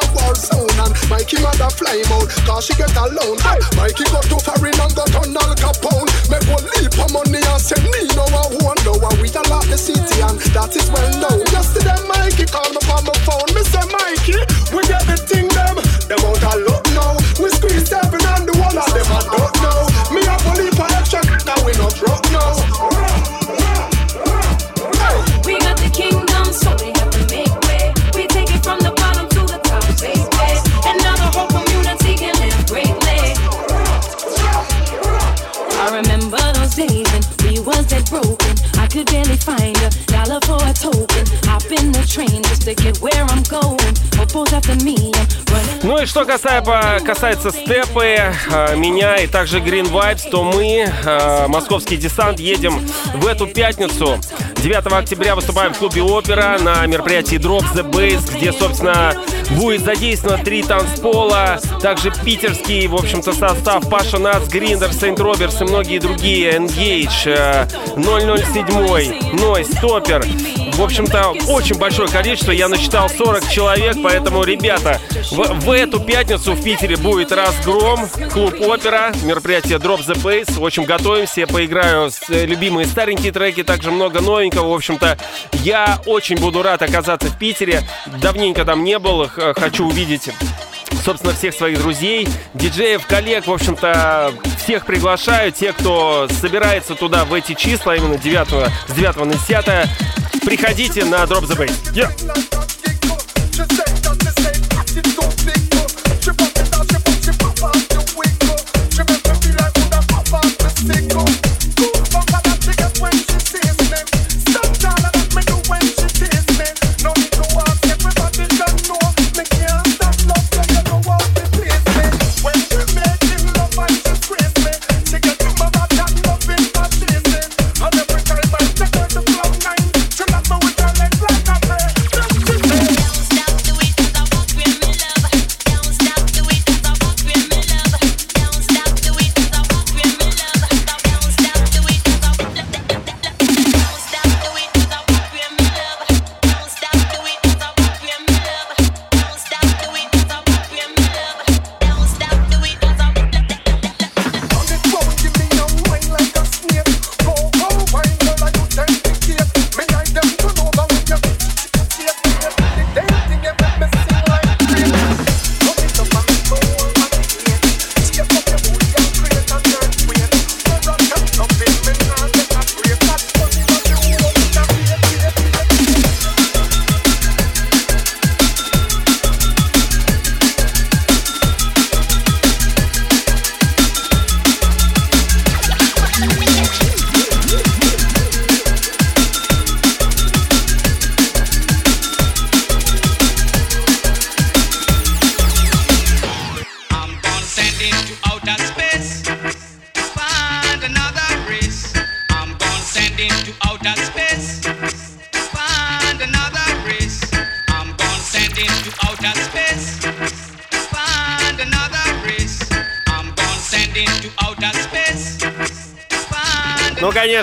Mikey 1.10 1.42
mother 1.42 1.66
fly 1.74 1.98
out, 2.14 2.30
cause 2.46 2.66
she 2.66 2.74
get 2.78 2.94
alone. 2.94 3.36
Aye, 3.42 3.58
Mikey 3.74 4.06
go 4.14 4.22
to 4.22 4.38
foreign 4.38 4.78
and 4.78 4.94
got 4.94 5.10
on 5.18 5.34
Al 5.34 5.52
Capone. 5.58 6.06
Make 6.30 6.46
one 6.46 6.62
leap 6.78 6.94
of 7.02 7.10
money 7.10 7.42
and 7.42 7.58
say 7.60 7.82
me 7.82 8.06
no 8.14 8.22
a 8.30 8.46
why 9.02 9.10
we 9.18 9.26
a 9.26 9.42
lot 9.50 9.66
the 9.66 9.76
city, 9.76 10.22
and 10.22 10.38
that 10.54 10.70
is 10.78 10.86
well 10.94 11.10
known. 11.18 11.42
Yesterday 11.50 11.98
Mikey 12.06 12.46
called 12.46 12.70
me 12.78 12.82
on 12.94 13.02
my 13.02 13.14
phone, 13.26 13.50
me 13.58 13.62
say 13.66 13.82
Mikey, 13.90 14.38
we 14.70 14.86
get 14.86 15.02
the 15.10 15.18
thing 15.18 15.49
find 39.42 39.76
a 39.78 39.90
dollar 40.06 40.40
for 40.42 40.58
a 40.62 40.72
token. 40.72 41.24
Hop 41.48 41.64
in 41.70 41.92
the 41.92 42.04
train 42.06 42.42
just 42.42 42.62
to 42.62 42.74
get 42.74 42.98
where 42.98 43.24
I'm 43.24 43.42
going. 43.44 43.94
Hope's 44.16 44.52
after 44.52 44.76
me. 44.84 45.12
Ну 45.82 45.98
и 45.98 46.06
что 46.06 46.24
касается, 46.24 46.98
касается 47.04 47.50
степы, 47.50 48.04
э, 48.04 48.76
меня 48.76 49.16
и 49.16 49.26
также 49.26 49.58
Green 49.60 49.90
Vibes, 49.90 50.28
то 50.30 50.44
мы, 50.44 50.86
э, 50.86 51.46
московский 51.48 51.96
десант, 51.96 52.38
едем 52.38 52.86
в 53.14 53.26
эту 53.26 53.46
пятницу. 53.46 54.20
9 54.62 54.98
октября 54.98 55.34
выступаем 55.34 55.72
в 55.72 55.78
клубе 55.78 56.02
«Опера» 56.02 56.58
на 56.60 56.84
мероприятии 56.86 57.38
Drop 57.38 57.64
the 57.74 57.82
Bass, 57.82 58.30
где, 58.36 58.52
собственно, 58.52 59.14
будет 59.56 59.84
задействовано 59.84 60.42
три 60.42 60.62
танцпола, 60.62 61.60
также 61.80 62.12
питерский, 62.24 62.86
в 62.86 62.94
общем-то, 62.94 63.32
состав 63.32 63.88
Паша 63.88 64.18
Нац, 64.18 64.48
Гриндер, 64.48 64.92
Сейнт 64.92 65.20
Роберс 65.20 65.60
и 65.60 65.64
многие 65.64 65.98
другие, 65.98 66.52
Engage, 66.56 67.26
э, 67.26 67.66
007, 67.96 69.38
Нойс, 69.40 69.68
Топер. 69.80 70.24
В 70.74 70.82
общем-то, 70.82 71.34
очень 71.48 71.76
большое 71.76 72.08
количество, 72.08 72.52
я 72.52 72.68
насчитал 72.68 73.08
40 73.08 73.48
человек, 73.48 73.96
поэтому, 74.02 74.44
ребята, 74.44 75.00
в, 75.30 75.36
в 75.36 75.70
эту 75.70 76.00
пятницу 76.00 76.52
в 76.52 76.62
Питере 76.62 76.96
будет 76.96 77.32
разгром, 77.32 78.08
клуб 78.32 78.54
Опера, 78.60 79.12
мероприятие 79.22 79.78
Drop 79.78 80.00
the 80.00 80.14
Bass. 80.22 80.58
В 80.58 80.64
общем, 80.64 80.84
готовимся, 80.84 81.40
я 81.40 81.46
поиграю 81.46 82.10
с 82.10 82.28
э, 82.30 82.46
любимые 82.46 82.86
старенькие 82.86 83.32
треки, 83.32 83.62
также 83.62 83.90
много 83.90 84.20
новенького. 84.20 84.70
В 84.70 84.74
общем-то, 84.74 85.18
я 85.62 86.00
очень 86.06 86.36
буду 86.36 86.62
рад 86.62 86.82
оказаться 86.82 87.28
в 87.28 87.38
Питере. 87.38 87.82
Давненько 88.20 88.64
там 88.64 88.84
не 88.84 88.98
был, 88.98 89.28
хочу 89.28 89.86
увидеть 89.86 90.30
собственно, 91.04 91.32
всех 91.32 91.54
своих 91.54 91.78
друзей, 91.78 92.28
диджеев, 92.54 93.06
коллег, 93.06 93.46
в 93.46 93.52
общем-то, 93.52 94.32
всех 94.58 94.86
приглашаю, 94.86 95.52
те, 95.52 95.72
кто 95.72 96.28
собирается 96.40 96.94
туда 96.94 97.24
в 97.24 97.32
эти 97.32 97.54
числа, 97.54 97.96
именно 97.96 98.18
9, 98.18 98.70
с 98.88 98.92
9 98.92 99.16
на 99.16 99.32
10, 99.32 100.19
приходите 100.40 101.04
на 101.04 101.24
Drop 101.24 101.44
the 101.46 101.56
Bass. 101.56 101.92
Yeah. 101.94 102.59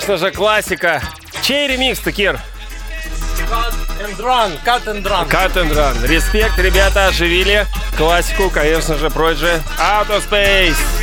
конечно 0.08 0.28
же, 0.28 0.34
классика. 0.34 1.02
Чей 1.44 1.68
ремикс, 1.68 2.00
Кир? 2.00 2.40
Cut 3.50 3.74
and 4.00 4.18
Run, 4.18 4.58
Cut 4.64 4.86
and 4.86 5.04
Run. 5.04 5.30
Cut 5.30 5.54
and 5.56 5.74
Run. 5.74 6.08
Респект, 6.08 6.58
ребята, 6.60 7.08
оживили. 7.08 7.68
Классику, 7.98 8.50
конечно 8.50 8.96
же, 8.96 9.08
Prodigy. 9.08 9.62
Out 9.78 10.10
of 10.10 10.24
Space. 10.30 10.97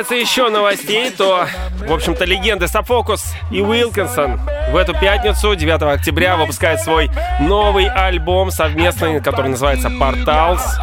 касается 0.00 0.14
еще 0.14 0.48
новостей, 0.48 1.10
то, 1.10 1.46
в 1.86 1.92
общем-то, 1.92 2.24
легенды 2.24 2.68
Сафокус 2.68 3.34
и 3.50 3.60
Уилкинсон 3.60 4.40
в 4.72 4.76
эту 4.76 4.94
пятницу, 4.98 5.54
9 5.54 5.82
октября, 5.82 6.38
выпускают 6.38 6.80
свой 6.80 7.10
новый 7.38 7.86
альбом 7.86 8.50
совместный, 8.50 9.20
который 9.20 9.48
называется 9.48 9.90
«Порталс». 9.90 10.78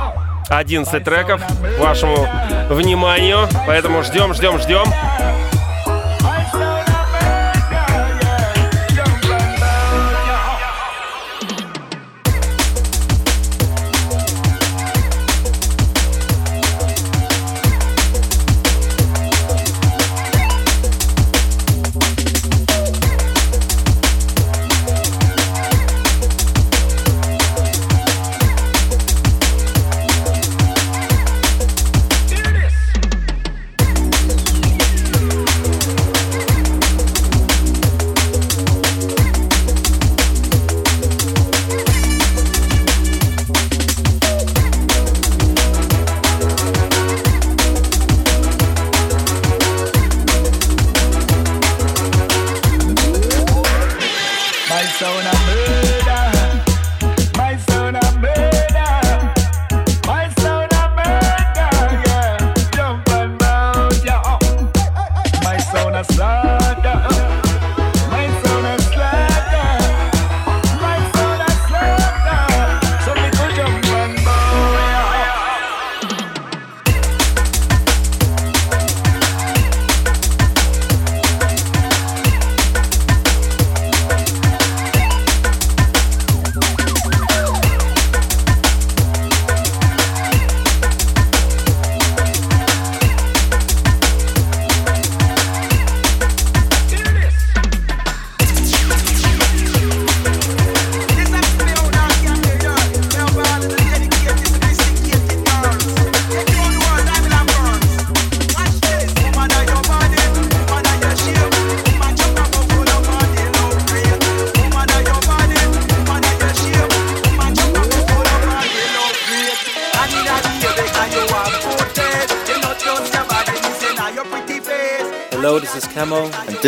11 0.49 1.03
треков 1.03 1.41
вашему 1.79 2.27
вниманию, 2.69 3.49
поэтому 3.65 4.03
ждем, 4.03 4.35
ждем, 4.35 4.59
ждем. 4.59 4.85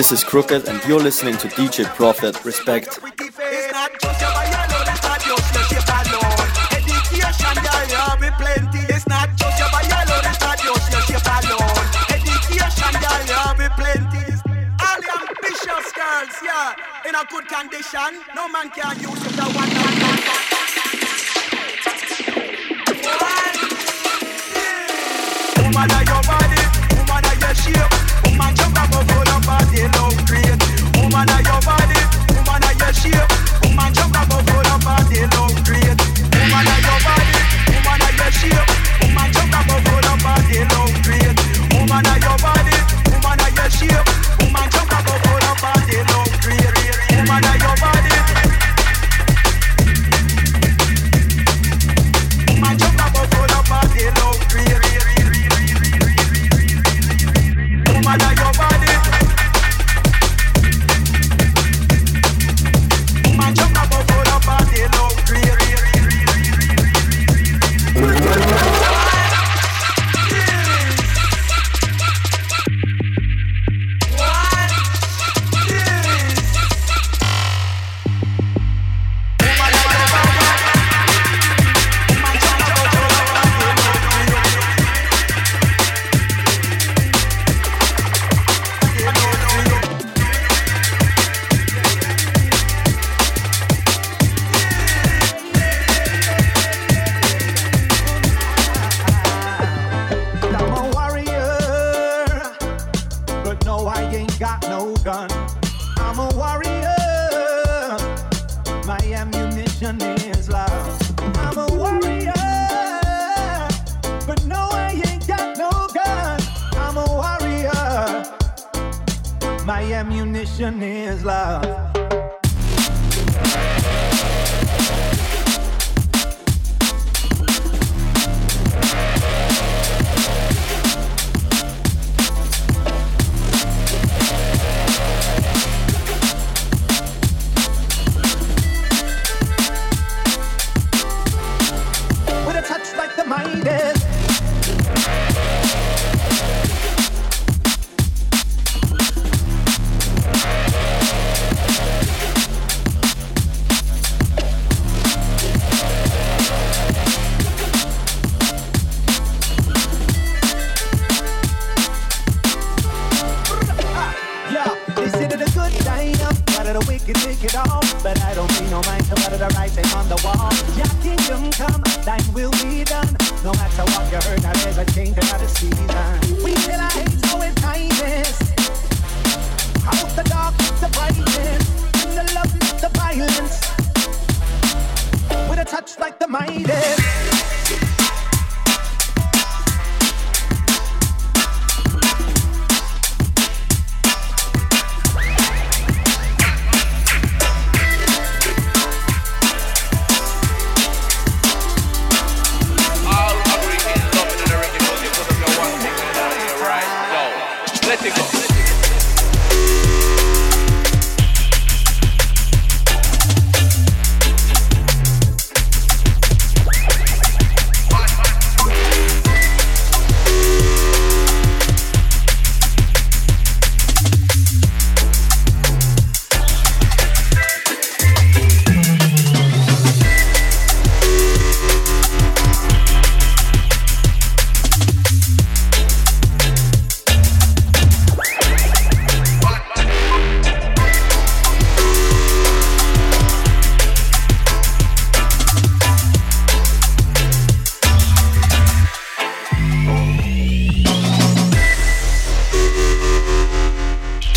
This 0.09 0.23
is 0.23 0.27
Crooked, 0.27 0.67
and 0.67 0.83
you're 0.85 0.99
listening 0.99 1.37
to 1.37 1.47
DJ 1.49 1.85
Prophet 1.85 2.43
Respect. 2.43 3.08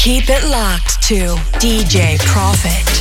Keep 0.03 0.31
it 0.31 0.43
locked 0.49 1.01
to 1.03 1.37
DJ 1.61 2.19
Profit. 2.27 2.92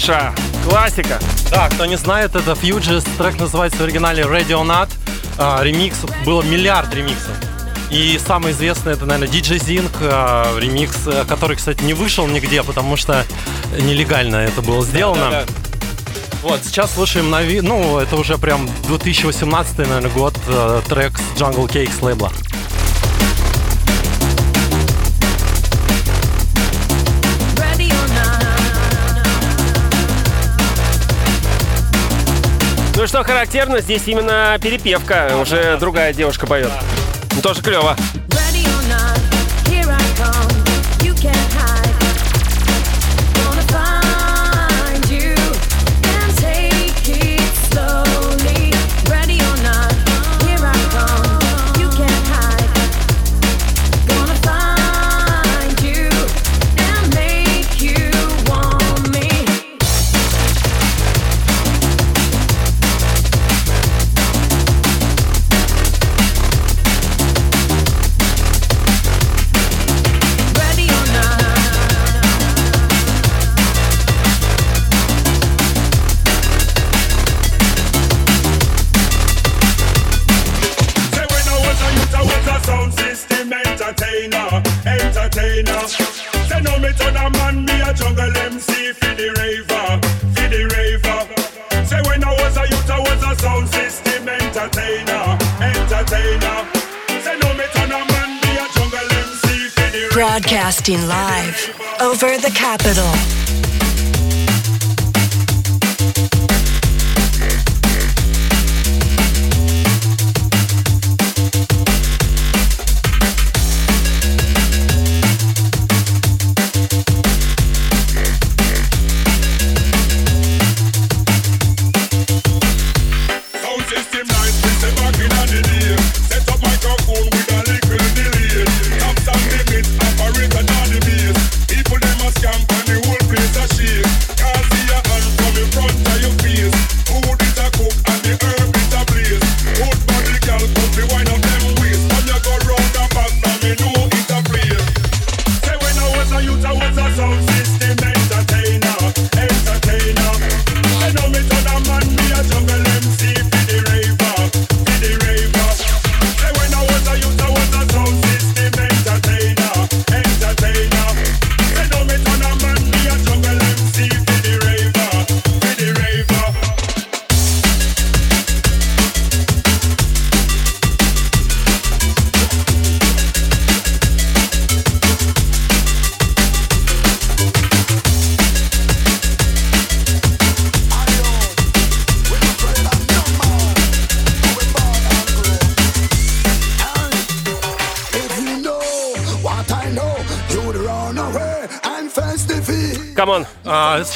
Раша. 0.00 0.32
Классика. 0.66 1.18
Да, 1.50 1.68
кто 1.68 1.84
не 1.84 1.96
знает, 1.96 2.34
это 2.34 2.54
Фьюджис. 2.54 3.04
Трек 3.18 3.38
называется 3.38 3.78
в 3.78 3.82
оригинале 3.82 4.22
Radio 4.22 4.64
Nut. 4.64 4.88
А, 5.36 5.62
ремикс, 5.62 5.98
было 6.24 6.40
миллиард 6.42 6.94
ремиксов. 6.94 7.32
И 7.90 8.18
самый 8.24 8.52
известный 8.52 8.94
это, 8.94 9.04
наверное, 9.04 9.28
DJ 9.28 9.58
Zinc, 9.58 9.90
а, 10.00 10.58
ремикс, 10.58 10.96
э, 11.06 11.24
который, 11.28 11.56
кстати, 11.56 11.82
не 11.82 11.92
вышел 11.92 12.26
нигде, 12.26 12.62
потому 12.62 12.96
что 12.96 13.26
нелегально 13.78 14.36
это 14.36 14.62
было 14.62 14.82
сделано. 14.86 15.30
Да, 15.30 15.40
да, 15.40 15.46
да. 15.46 15.52
Вот, 16.42 16.60
сейчас 16.64 16.94
слушаем 16.94 17.28
нови... 17.28 17.60
Ну, 17.60 17.98
это 17.98 18.16
уже 18.16 18.38
прям 18.38 18.70
2018, 18.86 19.78
наверное, 19.78 20.10
год 20.10 20.34
э, 20.46 20.80
трек 20.88 21.18
с 21.18 21.38
Jungle 21.38 21.68
Cakes 21.68 22.02
лейбла. 22.02 22.32
Ну 33.00 33.06
что 33.06 33.24
характерно, 33.24 33.80
здесь 33.80 34.06
именно 34.08 34.58
перепевка. 34.60 35.34
Уже 35.40 35.78
другая 35.78 36.12
девушка 36.12 36.46
поет. 36.46 36.70
Тоже 37.42 37.62
клево. 37.62 37.96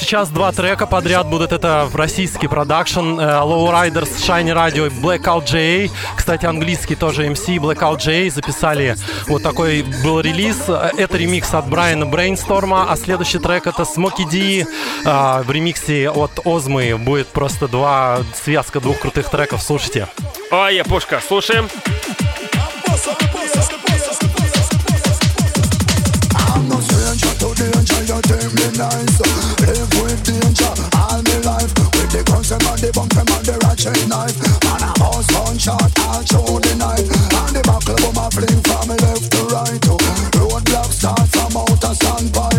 сейчас 0.05 0.29
два 0.29 0.53
трека 0.53 0.87
подряд 0.87 1.27
будут. 1.27 1.53
Это 1.53 1.89
российский 1.93 2.47
продакшн. 2.47 3.19
Э, 3.19 3.41
Low 3.41 3.73
Riders, 3.73 4.11
Shiny 4.19 4.55
Radio 4.55 4.87
и 4.87 4.91
Blackout 4.91 5.47
J. 5.47 5.91
Кстати, 6.15 6.45
английский 6.47 6.95
тоже 6.95 7.27
MC 7.27 7.57
Blackout 7.57 8.01
J 8.01 8.31
записали. 8.31 8.97
Вот 9.27 9.43
такой 9.43 9.83
был 10.03 10.21
релиз. 10.21 10.69
Это 10.69 11.17
ремикс 11.17 11.53
от 11.55 11.69
Брайана 11.69 12.07
Брейнсторма. 12.07 12.87
А 12.91 12.97
следующий 12.97 13.39
трек 13.39 13.67
это 13.67 13.83
Smoky 13.83 14.29
D. 14.31 14.67
А, 15.07 15.43
в 15.43 15.51
ремиксе 15.51 16.11
от 16.11 16.33
Озмы 16.45 16.97
будет 16.99 17.29
просто 17.29 17.67
два 17.67 18.19
связка 18.35 18.81
двух 18.81 19.01
крутых 19.01 19.31
треков. 19.31 19.63
Слушайте. 19.63 20.09
Ой, 20.51 20.77
я 20.77 20.85
пушка. 20.85 21.21
Слушаем. 21.27 21.69
I'm 26.37 26.69
not 26.69 26.83
strange 26.83 27.21
to 27.39 27.55
danger, 27.55 28.05
you're 28.05 28.23
dimly 28.23 28.79
nice 28.79 29.54
live 29.67 29.91
with 30.03 30.21
danger 30.25 30.75
all 30.95 31.21
my 31.25 31.39
life. 31.45 31.73
With 31.97 32.11
the 32.13 32.23
guns 32.25 32.53
and 32.53 32.63
the 32.63 32.91
bump 32.93 33.17
and 33.17 33.29
the 33.45 33.57
ratchet 33.65 33.97
knife. 34.09 34.37
Man, 34.65 34.83
I'm 34.83 35.03
all 35.03 35.23
I'll 35.69 36.23
through 36.23 36.61
the 36.61 36.75
night. 36.77 37.07
And 37.09 37.57
the 37.57 37.63
buckle 37.65 37.99
of 38.05 38.15
my 38.15 38.29
fling 38.31 38.61
from 38.63 38.89
left 38.89 39.33
to 39.33 39.43
right. 39.55 39.85
Outer 41.57 41.95
standby. 41.95 42.54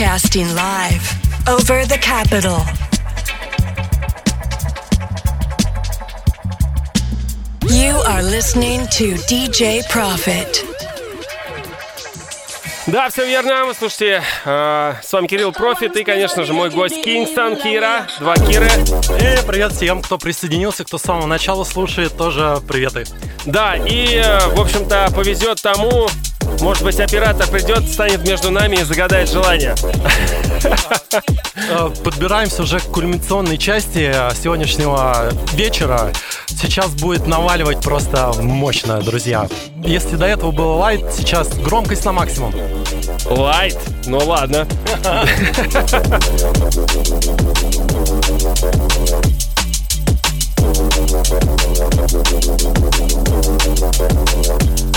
Broadcasting 0.00 0.46
live 0.54 1.04
over 1.46 1.84
the 1.84 1.98
capital. 2.00 2.56
You 7.68 7.92
are 8.08 8.22
listening 8.22 8.86
to 8.96 9.16
DJ 9.28 9.82
Profit. 9.90 10.64
Да, 12.86 13.10
все 13.10 13.26
верно. 13.26 13.66
Вы 13.66 13.74
слушайте, 13.74 14.22
э, 14.46 14.94
с 15.02 15.12
вами 15.12 15.26
Кирилл 15.26 15.52
Профит 15.52 15.94
и, 15.96 16.02
конечно 16.02 16.44
же, 16.44 16.54
мой 16.54 16.70
гость 16.70 17.02
Кингстон, 17.04 17.56
Кира, 17.56 18.06
два 18.20 18.36
Киры. 18.36 18.70
И 19.20 19.46
привет 19.46 19.72
всем, 19.72 20.00
кто 20.00 20.16
присоединился, 20.16 20.84
кто 20.84 20.96
с 20.96 21.02
самого 21.02 21.26
начала 21.26 21.64
слушает, 21.64 22.16
тоже 22.16 22.58
приветы. 22.66 23.04
Да, 23.44 23.76
и, 23.76 24.14
э, 24.16 24.48
в 24.48 24.60
общем-то, 24.62 25.10
повезет 25.14 25.60
тому, 25.60 26.08
может 26.60 26.84
быть, 26.84 27.00
оператор 27.00 27.46
придет, 27.48 27.88
станет 27.88 28.26
между 28.26 28.50
нами 28.50 28.76
и 28.76 28.82
загадает 28.82 29.30
желание. 29.30 29.74
Э, 31.70 31.90
Подбираемся 32.04 32.62
уже 32.62 32.80
к 32.80 32.84
кульминационной 32.84 33.58
части 33.58 34.10
э, 34.12 34.30
сегодняшнего 34.34 35.30
вечера. 35.52 36.12
Сейчас 36.48 36.90
будет 36.90 37.26
наваливать 37.26 37.80
просто 37.80 38.32
мощно, 38.40 39.00
друзья. 39.00 39.48
Если 39.84 40.16
до 40.16 40.26
этого 40.26 40.50
было 40.50 40.74
лайт, 40.74 41.00
сейчас 41.16 41.48
громкость 41.58 42.04
на 42.04 42.12
максимум. 42.12 42.54
Лайт? 43.26 43.78
Ну 44.06 44.18
ладно. 44.18 44.66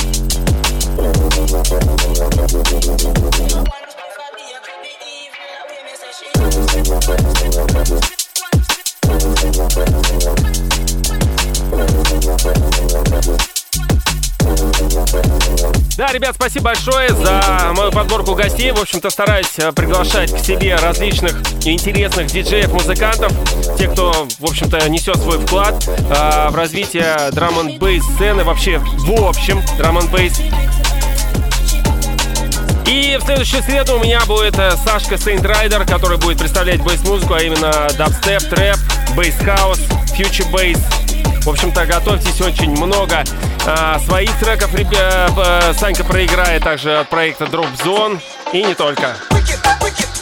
Да, 15.95 16.11
ребят, 16.11 16.35
спасибо 16.35 16.65
большое 16.65 17.09
за 17.09 17.71
мою 17.75 17.91
подборку 17.91 18.33
гостей. 18.35 18.71
В 18.71 18.79
общем-то, 18.79 19.09
стараюсь 19.09 19.57
э, 19.57 19.71
приглашать 19.71 20.33
к 20.33 20.39
себе 20.39 20.75
различных 20.75 21.39
интересных 21.65 22.27
диджеев, 22.27 22.73
музыкантов, 22.73 23.31
те, 23.77 23.87
кто, 23.87 24.27
в 24.39 24.45
общем-то, 24.45 24.89
несет 24.89 25.17
свой 25.17 25.39
вклад 25.39 25.87
э, 25.87 26.49
в 26.49 26.55
развитие 26.55 27.15
драм 27.31 27.59
н 27.59 28.01
сцены, 28.01 28.43
вообще, 28.43 28.79
в 28.79 29.23
общем, 29.23 29.61
драм 29.77 29.97
н. 29.97 30.09
И 32.85 33.17
в 33.19 33.25
следующую 33.25 33.63
среду 33.63 33.95
у 33.95 33.99
меня 33.99 34.21
будет 34.25 34.57
э, 34.59 34.71
Сашка 34.83 35.17
Saint 35.17 35.45
Rider, 35.45 35.85
который 35.85 36.17
будет 36.17 36.37
представлять 36.37 36.81
bass-музыку, 36.81 37.33
а 37.33 37.41
именно 37.41 37.87
дабстеп, 37.97 38.43
трэп, 38.49 38.77
bass 39.15 39.41
house, 39.41 39.79
future 40.15 40.45
bass. 40.47 40.79
В 41.43 41.49
общем-то, 41.49 41.85
готовьтесь 41.85 42.39
очень 42.41 42.71
много 42.71 43.23
а, 43.65 43.99
своих 43.99 44.37
треков. 44.39 44.73
Ребя, 44.75 45.27
э, 45.37 45.73
Санька 45.73 46.03
проиграет 46.03 46.63
также 46.63 46.99
от 46.99 47.09
проекта 47.09 47.45
Drop 47.45 47.67
Zone 47.83 48.21
и 48.53 48.63
не 48.63 48.75
только. 48.75 49.15
Jungle 49.31 50.12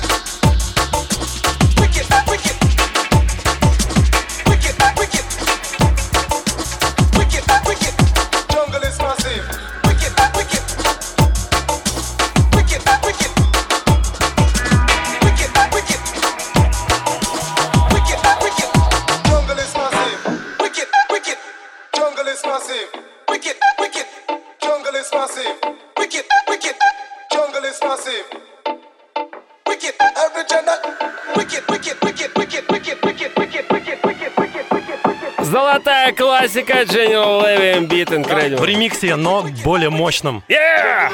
классика 36.32 36.86
General 36.86 37.42
Levy 37.42 37.88
Beat 37.90 38.08
Incredible. 38.08 38.62
В 38.62 38.64
ремиксе, 38.64 39.18
но 39.18 39.46
более 39.66 39.90
мощном. 39.90 40.44
Yeah! 40.48 41.12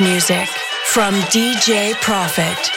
Music 0.00 0.48
from 0.86 1.14
DJ 1.30 1.94
Profit. 2.00 2.70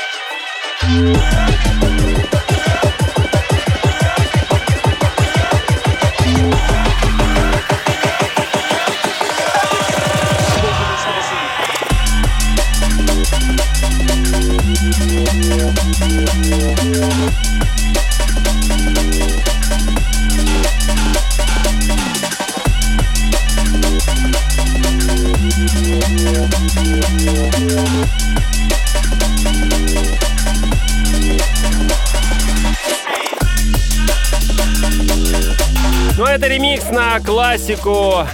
Классику 37.67 38.25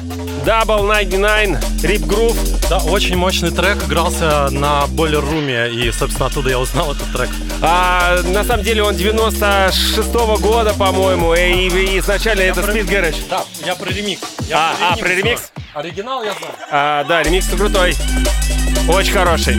Double 0.45 0.87
99 1.09 1.83
Rip 1.83 2.05
Groove. 2.05 2.69
Да, 2.69 2.77
очень 2.77 3.15
мощный 3.15 3.49
трек, 3.49 3.83
игрался 3.83 4.49
на 4.51 4.83
Boiler 4.89 5.23
Room, 5.23 5.71
и, 5.71 5.91
собственно, 5.91 6.27
оттуда 6.27 6.51
я 6.51 6.59
узнал 6.59 6.91
этот 6.93 7.11
трек. 7.11 7.29
А, 7.61 8.21
на 8.23 8.43
самом 8.43 8.63
деле 8.63 8.83
он 8.83 8.93
96-го 8.95 10.37
года, 10.37 10.73
по-моему, 10.73 11.33
и, 11.33 11.67
и 11.67 11.99
изначально 11.99 12.41
это 12.41 12.61
про- 12.61 12.73
Speed 12.73 12.87
Garage. 12.87 13.15
Да, 13.29 13.43
я 13.65 13.75
про 13.75 13.89
ремикс. 13.89 14.21
а, 14.53 14.75
а, 14.81 14.97
про 14.97 15.07
ремикс? 15.09 15.51
Оригинал 15.73 16.23
я 16.23 16.33
знаю. 16.33 16.53
А, 16.71 17.03
да, 17.05 17.23
ремикс 17.23 17.47
крутой. 17.47 17.95
Очень 18.87 19.13
хороший. 19.13 19.57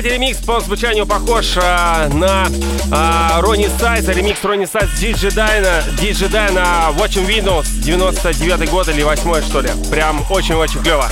Кстати, 0.00 0.14
ремикс 0.14 0.38
по 0.38 0.60
звучанию 0.60 1.04
похож 1.04 1.58
а, 1.58 2.08
на 2.08 2.46
а, 2.90 3.38
Рони 3.42 3.68
Сайза. 3.78 4.12
Ремикс 4.12 4.42
Roni 4.42 4.64
Size 4.64 4.88
DJ 4.98 5.30
Die 5.30 5.57
на. 5.57 5.84
DJ 6.00 6.26
Die 6.26 6.63
на 6.63 6.88
Watching 6.96 7.26
Windows 7.26 7.66
99 7.82 8.70
год 8.70 8.88
или 8.88 9.02
8 9.02 9.42
что 9.42 9.60
ли. 9.60 9.68
Прям 9.90 10.24
очень-очень 10.30 10.82
клево. 10.82 11.06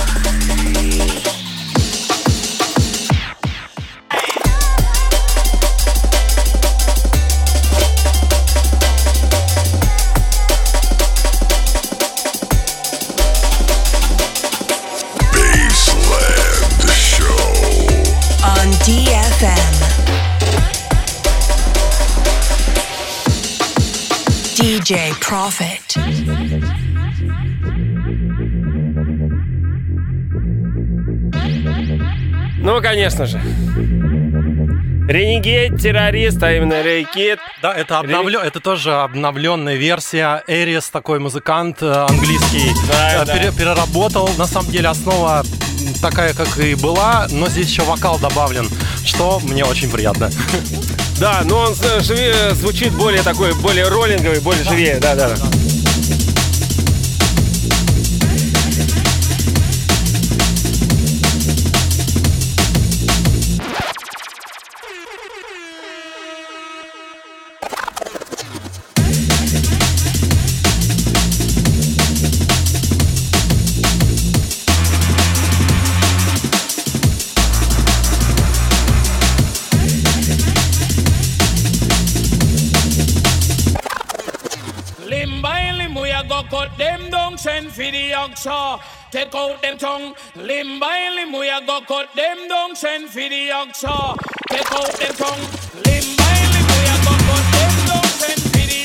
DJ 24.89 25.13
Profit. 25.21 25.85
Ну, 32.61 32.81
конечно 32.81 33.27
же. 33.27 33.39
Ренегейт, 35.07 35.79
террорист, 35.79 36.41
а 36.41 36.51
именно 36.51 36.81
Рейкит. 36.81 37.37
Да, 37.61 37.71
это, 37.73 37.99
обновлё... 37.99 38.41
это 38.41 38.59
тоже 38.59 38.91
обновленная 38.95 39.75
версия. 39.75 40.43
Эрис, 40.47 40.89
такой 40.89 41.19
музыкант 41.19 41.83
э, 41.83 41.91
английский, 42.09 42.71
Да, 42.87 43.21
э, 43.21 43.25
да. 43.25 43.33
пере- 43.37 43.51
переработал. 43.51 44.27
На 44.39 44.47
самом 44.47 44.71
деле 44.71 44.87
основа 44.89 45.43
такая, 46.01 46.33
как 46.33 46.57
и 46.57 46.73
была, 46.73 47.27
но 47.29 47.47
здесь 47.47 47.67
еще 47.69 47.83
вокал 47.83 48.17
добавлен, 48.17 48.67
что 49.05 49.39
мне 49.43 49.63
очень 49.65 49.91
приятно. 49.91 50.31
Да, 51.19 51.41
но 51.43 51.59
он 51.59 51.75
э, 51.81 52.53
звучит 52.53 52.93
более 52.93 53.21
такой, 53.23 53.53
более 53.53 53.87
роллинговый, 53.89 54.39
более 54.39 54.63
живее. 54.63 54.99
Да, 54.99 55.15
да, 55.15 55.29
да. 55.29 55.78
Oxa. 88.23 88.79
Take 89.11 89.33
out 89.35 89.61
them 89.61 89.77
tongue. 89.77 90.13
Limb 90.35 90.79
by 90.79 91.09
limb, 91.15 91.33
we 91.33 91.49
a 91.49 91.59
go 91.65 91.81
cut 91.81 92.13
them 92.15 92.47
down, 92.47 92.75
send 92.75 93.09
for 93.09 93.19
the 93.19 93.49
oxa. 93.49 94.15
Take 94.49 94.71
out 94.71 94.91
them 94.99 95.13
go 97.05 97.13
cut 97.27 97.45
them 97.55 97.73
down, 97.89 98.07
the. 98.19 98.79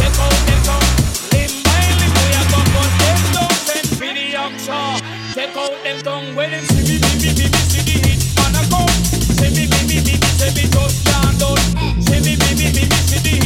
Take 0.00 0.18
out 0.24 0.38
them 0.46 0.60
tongue. 0.68 0.88
Limb 1.32 1.54
by 1.64 1.78
down. 4.66 5.00
Take 5.34 5.56
out 5.56 5.74
them 5.84 5.98
tongue. 6.02 6.34
When 6.36 6.50
them 6.50 6.64
see 6.64 6.82
me, 6.88 6.96
me, 6.98 7.10
me, 7.22 7.30
me, 7.38 7.46
me, 7.48 7.60
see 7.70 7.82
the 7.86 7.94
hit 8.06 8.20
man 8.36 8.54
a 8.58 8.62
come. 8.70 8.88
See 9.38 9.50
me, 9.54 9.64
me, 9.70 9.80
me, 9.88 9.96
me, 10.06 10.14
me, 10.18 10.28
see 10.38 10.52
me 10.56 10.64
just 10.68 10.98
can't 11.06 11.38
done. 11.38 12.02
See 12.02 12.20
me, 12.24 12.36
me, 12.36 12.48
me, 12.58 12.66
me, 12.76 12.84
me, 12.90 12.98
see 13.08 13.20
the 13.24 13.37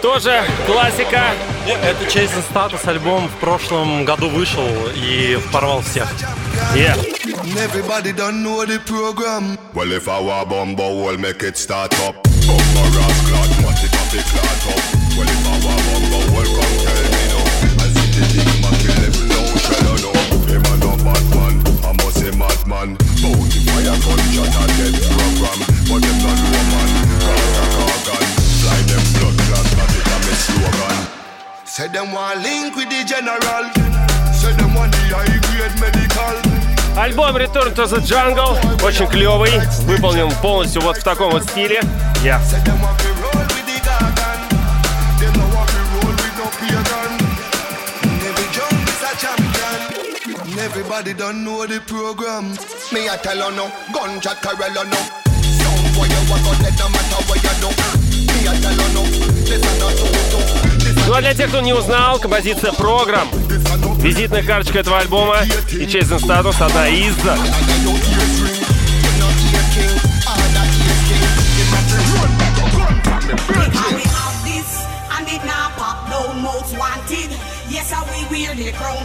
Тоже 0.00 0.42
классика. 0.66 1.22
Это 1.66 2.04
Chasing 2.04 2.44
Status 2.52 2.88
альбом 2.88 3.28
в 3.28 3.40
прошлом 3.40 4.04
году 4.04 4.28
вышел 4.28 4.66
и 4.94 5.38
порвал 5.52 5.80
всех. 5.82 6.08
Yeah. 6.74 6.96
Everybody 7.56 8.12
don't 8.12 8.42
know 8.42 8.64
the 8.64 8.78
program. 8.80 9.58
Well 9.74 9.92
if 9.92 10.08
I 10.08 10.20
were 10.20 10.44
bumbo 10.44 11.04
will 11.04 11.18
make 11.18 11.42
it 11.42 11.56
start 11.56 11.92
up 12.06 12.22
Bumbo 12.46 12.82
ras 12.96 13.18
clot, 13.28 13.50
what 13.64 13.82
it 13.82 13.94
up 13.94 14.14
it 14.14 14.24
clot 14.30 14.62
up 14.70 14.82
Well 15.16 15.28
if 15.28 15.46
I 15.46 15.56
were 15.64 15.80
bumbo 15.88 16.18
well 16.34 16.50
come 16.56 16.76
tell 16.84 17.04
me 17.12 17.22
now 17.30 17.82
I 17.82 17.88
see 17.88 18.44
the 18.44 18.51
if 22.72 23.68
I 23.68 23.84
a 23.84 23.94
gunshot 24.00 24.48
and 24.48 24.72
dead 24.80 24.96
program 25.12 25.58
But 25.88 26.00
them 26.00 26.18
not 26.24 26.40
woman, 26.40 26.90
Carter 27.20 27.68
Cargan 27.76 28.26
Fly 28.60 28.80
them 28.88 29.04
blood 29.12 29.36
clot, 29.46 29.66
that 29.76 29.92
it 29.92 30.08
a 30.08 30.16
me 30.24 30.34
slogan 30.40 31.22
Say 31.64 31.88
them 31.88 32.12
want 32.12 32.42
link 32.42 32.76
with 32.76 32.90
the 32.90 33.02
general. 33.04 33.64
Say 34.34 34.52
them 34.56 34.74
want 34.74 34.92
the 34.92 35.08
high 35.08 35.40
grade 35.48 35.72
medical. 35.80 36.36
Альбом 37.00 37.36
Return 37.36 37.72
to 37.72 37.86
the 37.86 38.00
Jungle 38.00 38.58
очень 38.84 39.06
клевый, 39.06 39.52
выполнен 39.86 40.30
полностью 40.42 40.82
вот 40.82 40.98
в 40.98 41.02
таком 41.02 41.32
вот 41.32 41.44
стиле. 41.44 41.80
Yeah. 42.22 42.38
Everybody 50.74 51.12
don't 51.12 51.44
know 51.44 51.66
the 51.66 51.80
program. 51.80 52.56
Me 52.92 53.06
a 53.06 53.18
tell 53.18 53.36
you 53.36 53.54
no, 53.54 53.70
gunshot 53.92 54.40
Corella 54.40 54.88
no. 54.88 54.96
Sound 55.60 55.84
why 55.98 56.08
you 56.08 56.22
walk 56.32 56.48
on 56.48 56.56
let 56.64 56.72
no 56.80 56.88
matter 56.88 57.20
what 57.28 57.44
you 57.44 57.52
do. 57.60 57.68
Me 58.32 58.48
I 58.48 58.56
tell 58.56 58.72
you 58.72 58.88
no, 58.96 59.02
this 59.44 59.60
is 59.60 59.78
not 59.78 59.92
true. 59.98 61.06
Ну 61.06 61.12
а 61.12 61.20
для 61.20 61.34
тех, 61.34 61.50
кто 61.50 61.60
не 61.60 61.74
узнал, 61.74 62.18
композиция 62.18 62.72
«Программ» 62.72 63.28
Визитная 63.98 64.42
карточка 64.42 64.78
этого 64.78 64.98
альбома 64.98 65.42
и 65.70 65.86
Чейзен 65.86 66.18
Статус 66.18 66.58
одна 66.58 66.88
из. 66.88 67.16
Yes, 77.68 77.90
how 77.90 78.04
we 78.04 78.20
wear 78.30 78.54
the 78.54 78.70
crown, 78.72 79.02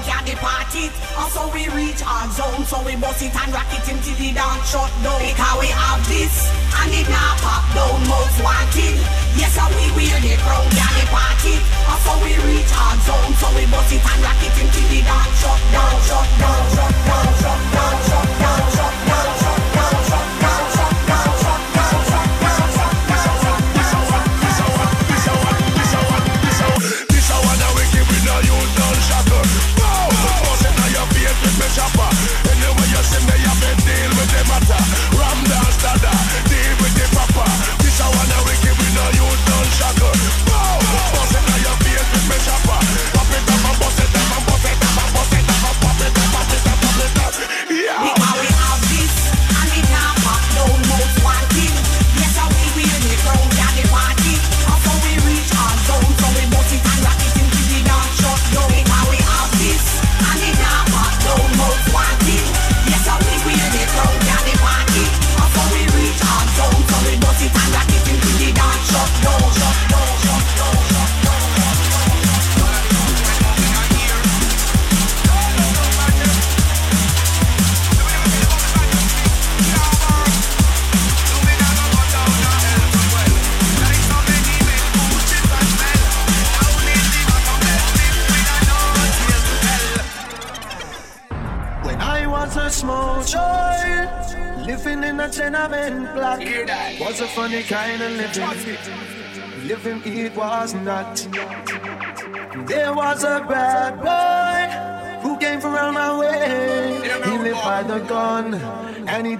it. 0.86 0.94
Also 1.18 1.50
we 1.54 1.66
reach 1.74 2.02
our 2.06 2.28
zone, 2.30 2.64
so 2.66 2.78
we 2.86 2.96
bust 2.96 3.22
it 3.22 3.34
and 3.34 3.50
rock 3.54 3.70
it 3.74 3.86
until 3.90 4.16
the 4.16 4.30
dance 4.34 4.70
shut 4.70 4.92
down. 5.02 5.18
Because 5.18 5.58
we 5.58 5.70
have 5.74 6.02
this, 6.06 6.36
and 6.82 6.94
it 6.94 7.08
now 7.10 7.34
pop 7.42 7.66
down 7.74 7.98
most 8.06 8.38
wanted. 8.46 8.98
Yes, 9.38 9.58
how 9.58 9.70
we 9.74 9.86
wear 9.98 10.18
the 10.22 10.34
crown, 10.46 10.68
can 10.74 10.94
depart 11.02 11.42
it. 11.46 11.62
so 12.06 12.14
we 12.22 12.34
reach 12.46 12.72
our 12.74 12.96
zone, 13.06 13.34
so 13.42 13.48
we 13.58 13.66
bust 13.70 13.92
it 13.94 14.02
and 14.02 14.22
rock 14.22 14.42
it 14.46 14.56
until 14.58 14.88
the 14.94 15.00
dance 15.02 15.36
shut 15.42 15.62
down, 15.74 15.96
shut 16.06 16.28
down, 16.42 16.62
shut 16.74 16.94
down, 17.06 17.28
shut 17.42 17.62
down, 17.74 17.98
shut 18.06 18.14
down, 18.14 18.17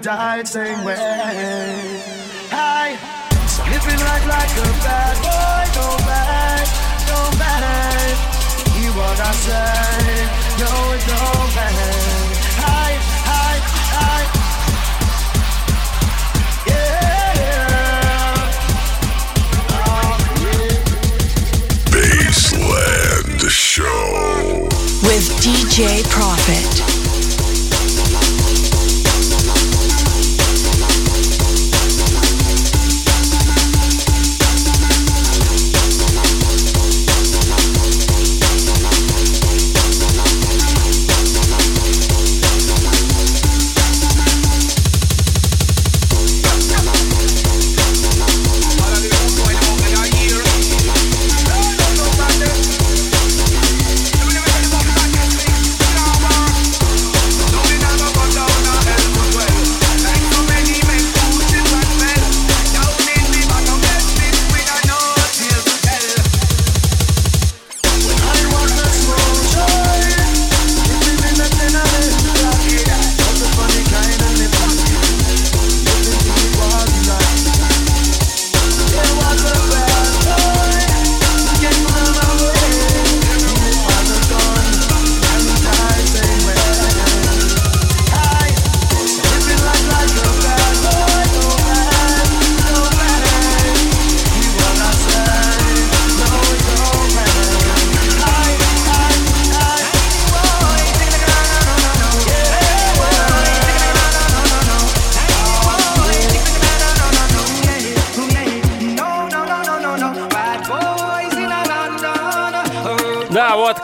died 0.02 0.46
same 0.48 0.84
way. 0.84 1.17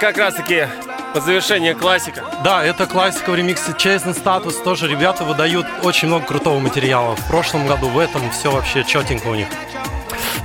Как 0.05 0.19
раз-таки 0.19 0.67
под 1.15 1.25
завершение 1.25 1.75
классика. 1.75 2.25
Да, 2.45 2.63
это 2.63 2.85
классика 2.85 3.31
в 3.31 3.37
ремиксе 3.37 3.73
Chasing 3.73 4.15
Status. 4.15 4.63
Тоже 4.63 4.87
ребята 4.87 5.25
выдают 5.25 5.67
очень 5.83 6.09
много 6.09 6.27
крутого 6.27 6.59
материала. 6.59 7.17
В 7.17 7.27
прошлом 7.27 7.67
году, 7.67 7.89
в 7.89 7.99
этом 7.99 8.31
все 8.31 8.51
вообще 8.51 8.85
четенько 8.85 9.29
у 9.29 9.35
них. 9.35 9.49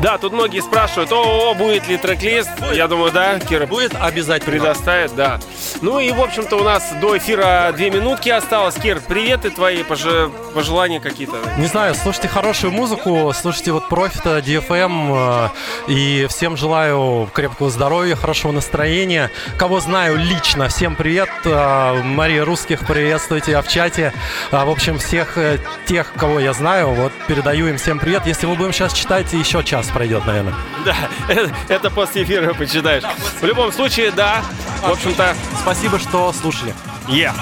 Да, 0.02 0.18
тут 0.18 0.32
многие 0.32 0.62
спрашивают, 0.62 1.12
о, 1.12 1.52
о, 1.52 1.54
будет 1.56 1.90
ли 1.90 1.98
трек-лист? 1.98 2.50
Я 2.72 2.88
думаю, 2.88 3.12
да, 3.12 3.38
Кира 3.38 3.66
будет 3.66 3.94
обязательно. 4.00 4.52
Предоставит, 4.52 5.14
да. 5.14 5.42
Ну 5.82 6.00
и, 6.00 6.10
в 6.12 6.22
общем-то, 6.22 6.56
у 6.56 6.64
нас 6.64 6.94
до 7.02 7.18
эфира 7.18 7.74
две 7.76 7.90
минутки 7.90 8.30
осталось. 8.30 8.76
Кир, 8.76 9.02
приветы 9.02 9.50
твои, 9.50 9.84
пожи- 9.84 10.32
пожелания 10.50 11.00
какие-то. 11.00 11.38
Не 11.58 11.68
знаю, 11.68 11.96
слушайте 11.96 12.28
хорошую 12.28 12.72
музыку, 12.72 13.32
слушайте 13.36 13.72
вот 13.72 13.88
Профита, 13.90 14.40
DFM, 14.40 15.50
э, 15.88 15.92
и 15.92 16.28
всем 16.30 16.58
желаю 16.58 17.30
крепкого 17.34 17.70
здоровья, 17.70 18.16
хорошего 18.16 18.52
настроения. 18.52 19.32
Кого 19.58 19.80
знаю 19.80 20.18
лично, 20.18 20.68
всем 20.68 20.96
привет. 20.96 21.30
Э, 21.46 22.02
Мария 22.04 22.44
Русских, 22.46 22.86
приветствуйте 22.86 23.52
я 23.52 23.62
в 23.62 23.68
чате. 23.68 24.14
А, 24.52 24.66
В 24.66 24.70
общем, 24.70 24.98
всех 25.00 25.38
э, 25.38 25.60
тех, 25.86 26.14
кого 26.14 26.40
я 26.40 26.54
знаю, 26.54 26.90
вот 26.90 27.12
передаю 27.28 27.68
им 27.68 27.78
всем 27.78 28.00
привет. 28.00 28.26
Если 28.26 28.46
мы 28.46 28.56
будем 28.56 28.74
сейчас 28.74 28.94
читать, 28.94 29.32
еще 29.34 29.64
час 29.64 29.88
пройдет, 29.88 30.26
наверное. 30.26 30.56
Да, 30.86 30.96
это, 31.28 31.52
это 31.68 31.90
после 31.90 32.24
эфира 32.24 32.54
почитаешь. 32.54 33.04
В 33.42 33.46
любом 33.46 33.72
случае, 33.72 34.12
да, 34.12 34.42
в 34.82 34.92
общем-то... 34.92 35.36
Спасибо, 35.62 36.00
что 36.00 36.34
слушали. 36.34 36.74
Yeah. 37.08 37.34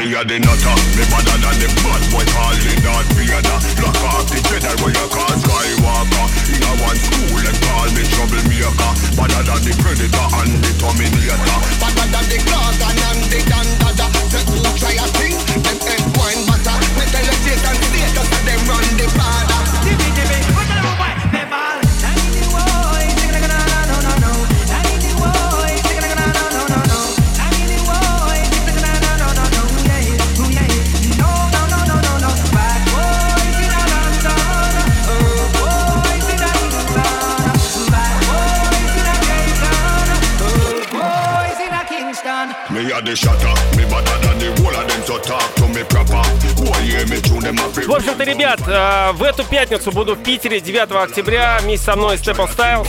Me 0.00 0.16
a 0.16 0.24
the 0.24 0.40
nutter, 0.40 0.76
me 0.96 1.04
better 1.12 1.36
than 1.44 1.56
the 1.60 1.68
bad 1.84 2.00
boy 2.08 2.24
calling 2.32 2.80
that 2.80 3.04
Vader. 3.12 3.58
Block 3.76 4.00
off 4.08 4.24
the 4.32 4.40
cheddar 4.48 4.72
where 4.80 4.96
you 4.96 5.06
call 5.12 5.28
Skywalker. 5.28 6.24
In 6.56 6.64
a 6.64 6.72
one 6.80 6.96
school, 6.96 7.36
them 7.36 7.52
call 7.68 7.84
me 7.92 8.00
troublemaker. 8.08 8.92
Better 9.12 9.42
than 9.44 9.60
the 9.60 9.72
predator 9.76 10.26
and 10.40 10.56
the 10.64 10.72
Terminator. 10.80 11.36
Better 11.84 12.06
than 12.16 12.26
the 12.32 12.38
Gorgon 12.48 12.96
and 12.96 13.20
the 13.28 13.40
Dandada. 13.44 14.06
Say 14.32 14.40
who 14.48 14.64
try 14.80 14.96
a 14.96 15.04
thing, 15.20 15.36
them 15.68 15.78
head 15.84 16.00
wine 16.16 16.48
butter. 16.48 16.76
Me 16.96 17.04
tell 17.12 17.20
you 17.20 17.36
Satan 17.44 17.76
status 17.84 18.28
and 18.40 18.44
them 18.48 18.60
run 18.72 18.86
the 18.96 19.04
border. 19.12 19.59
The 43.04 43.16
shatter, 43.16 43.54
me 43.76 43.84
better 43.84 44.18
than 44.26 44.38
the 44.38 44.48
whole 44.60 44.74
of 44.74 44.88
them, 44.88 45.02
so 45.04 45.18
talk 45.18 45.54
to 45.54 45.66
me 45.68 45.82
proper. 45.84 46.22
В 47.86 47.94
общем-то, 47.94 48.24
ребят, 48.24 48.60
э, 48.66 49.12
в 49.12 49.22
эту 49.22 49.44
пятницу 49.44 49.90
буду 49.92 50.14
в 50.14 50.22
Питере 50.22 50.60
9 50.60 51.02
октября 51.02 51.58
вместе 51.62 51.86
со 51.86 51.96
мной 51.96 52.18
Степан 52.18 52.48
Стайлз. 52.48 52.88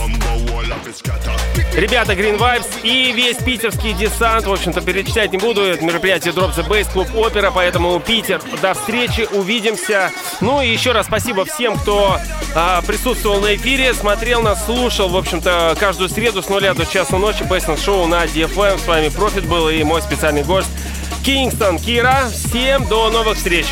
Ребята 1.74 2.12
Green 2.12 2.38
Vibes 2.38 2.66
и 2.82 3.12
весь 3.12 3.38
питерский 3.38 3.94
десант. 3.94 4.46
В 4.46 4.52
общем-то, 4.52 4.82
перечислять 4.82 5.32
не 5.32 5.38
буду. 5.38 5.62
Это 5.62 5.82
мероприятие 5.82 6.34
Drop 6.34 6.54
the 6.54 6.68
Bass, 6.68 6.92
клуб 6.92 7.08
Опера. 7.14 7.50
Поэтому 7.50 7.98
Питер, 7.98 8.42
до 8.60 8.74
встречи, 8.74 9.26
увидимся. 9.32 10.10
Ну 10.42 10.60
и 10.60 10.68
еще 10.68 10.92
раз 10.92 11.06
спасибо 11.06 11.46
всем, 11.46 11.78
кто 11.78 12.18
а, 12.54 12.82
присутствовал 12.82 13.40
на 13.40 13.54
эфире, 13.54 13.94
смотрел 13.94 14.42
нас, 14.42 14.66
слушал. 14.66 15.08
В 15.08 15.16
общем-то, 15.16 15.74
каждую 15.80 16.10
среду 16.10 16.42
с 16.42 16.48
нуля 16.50 16.74
до 16.74 16.84
часу 16.84 17.16
ночи 17.16 17.42
Бейсленд 17.42 17.80
Шоу 17.80 18.06
на 18.06 18.24
DFM. 18.24 18.78
С 18.78 18.86
вами 18.86 19.08
Профит 19.08 19.46
был 19.46 19.70
и 19.70 19.82
мой 19.82 20.02
специальный 20.02 20.44
гость 20.44 20.68
Кингстон 21.24 21.78
Кира. 21.78 22.28
Всем 22.30 22.86
до 22.86 23.08
новых 23.08 23.38
встреч. 23.38 23.66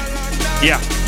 Я. 0.62 0.76
Yeah. 0.76 0.99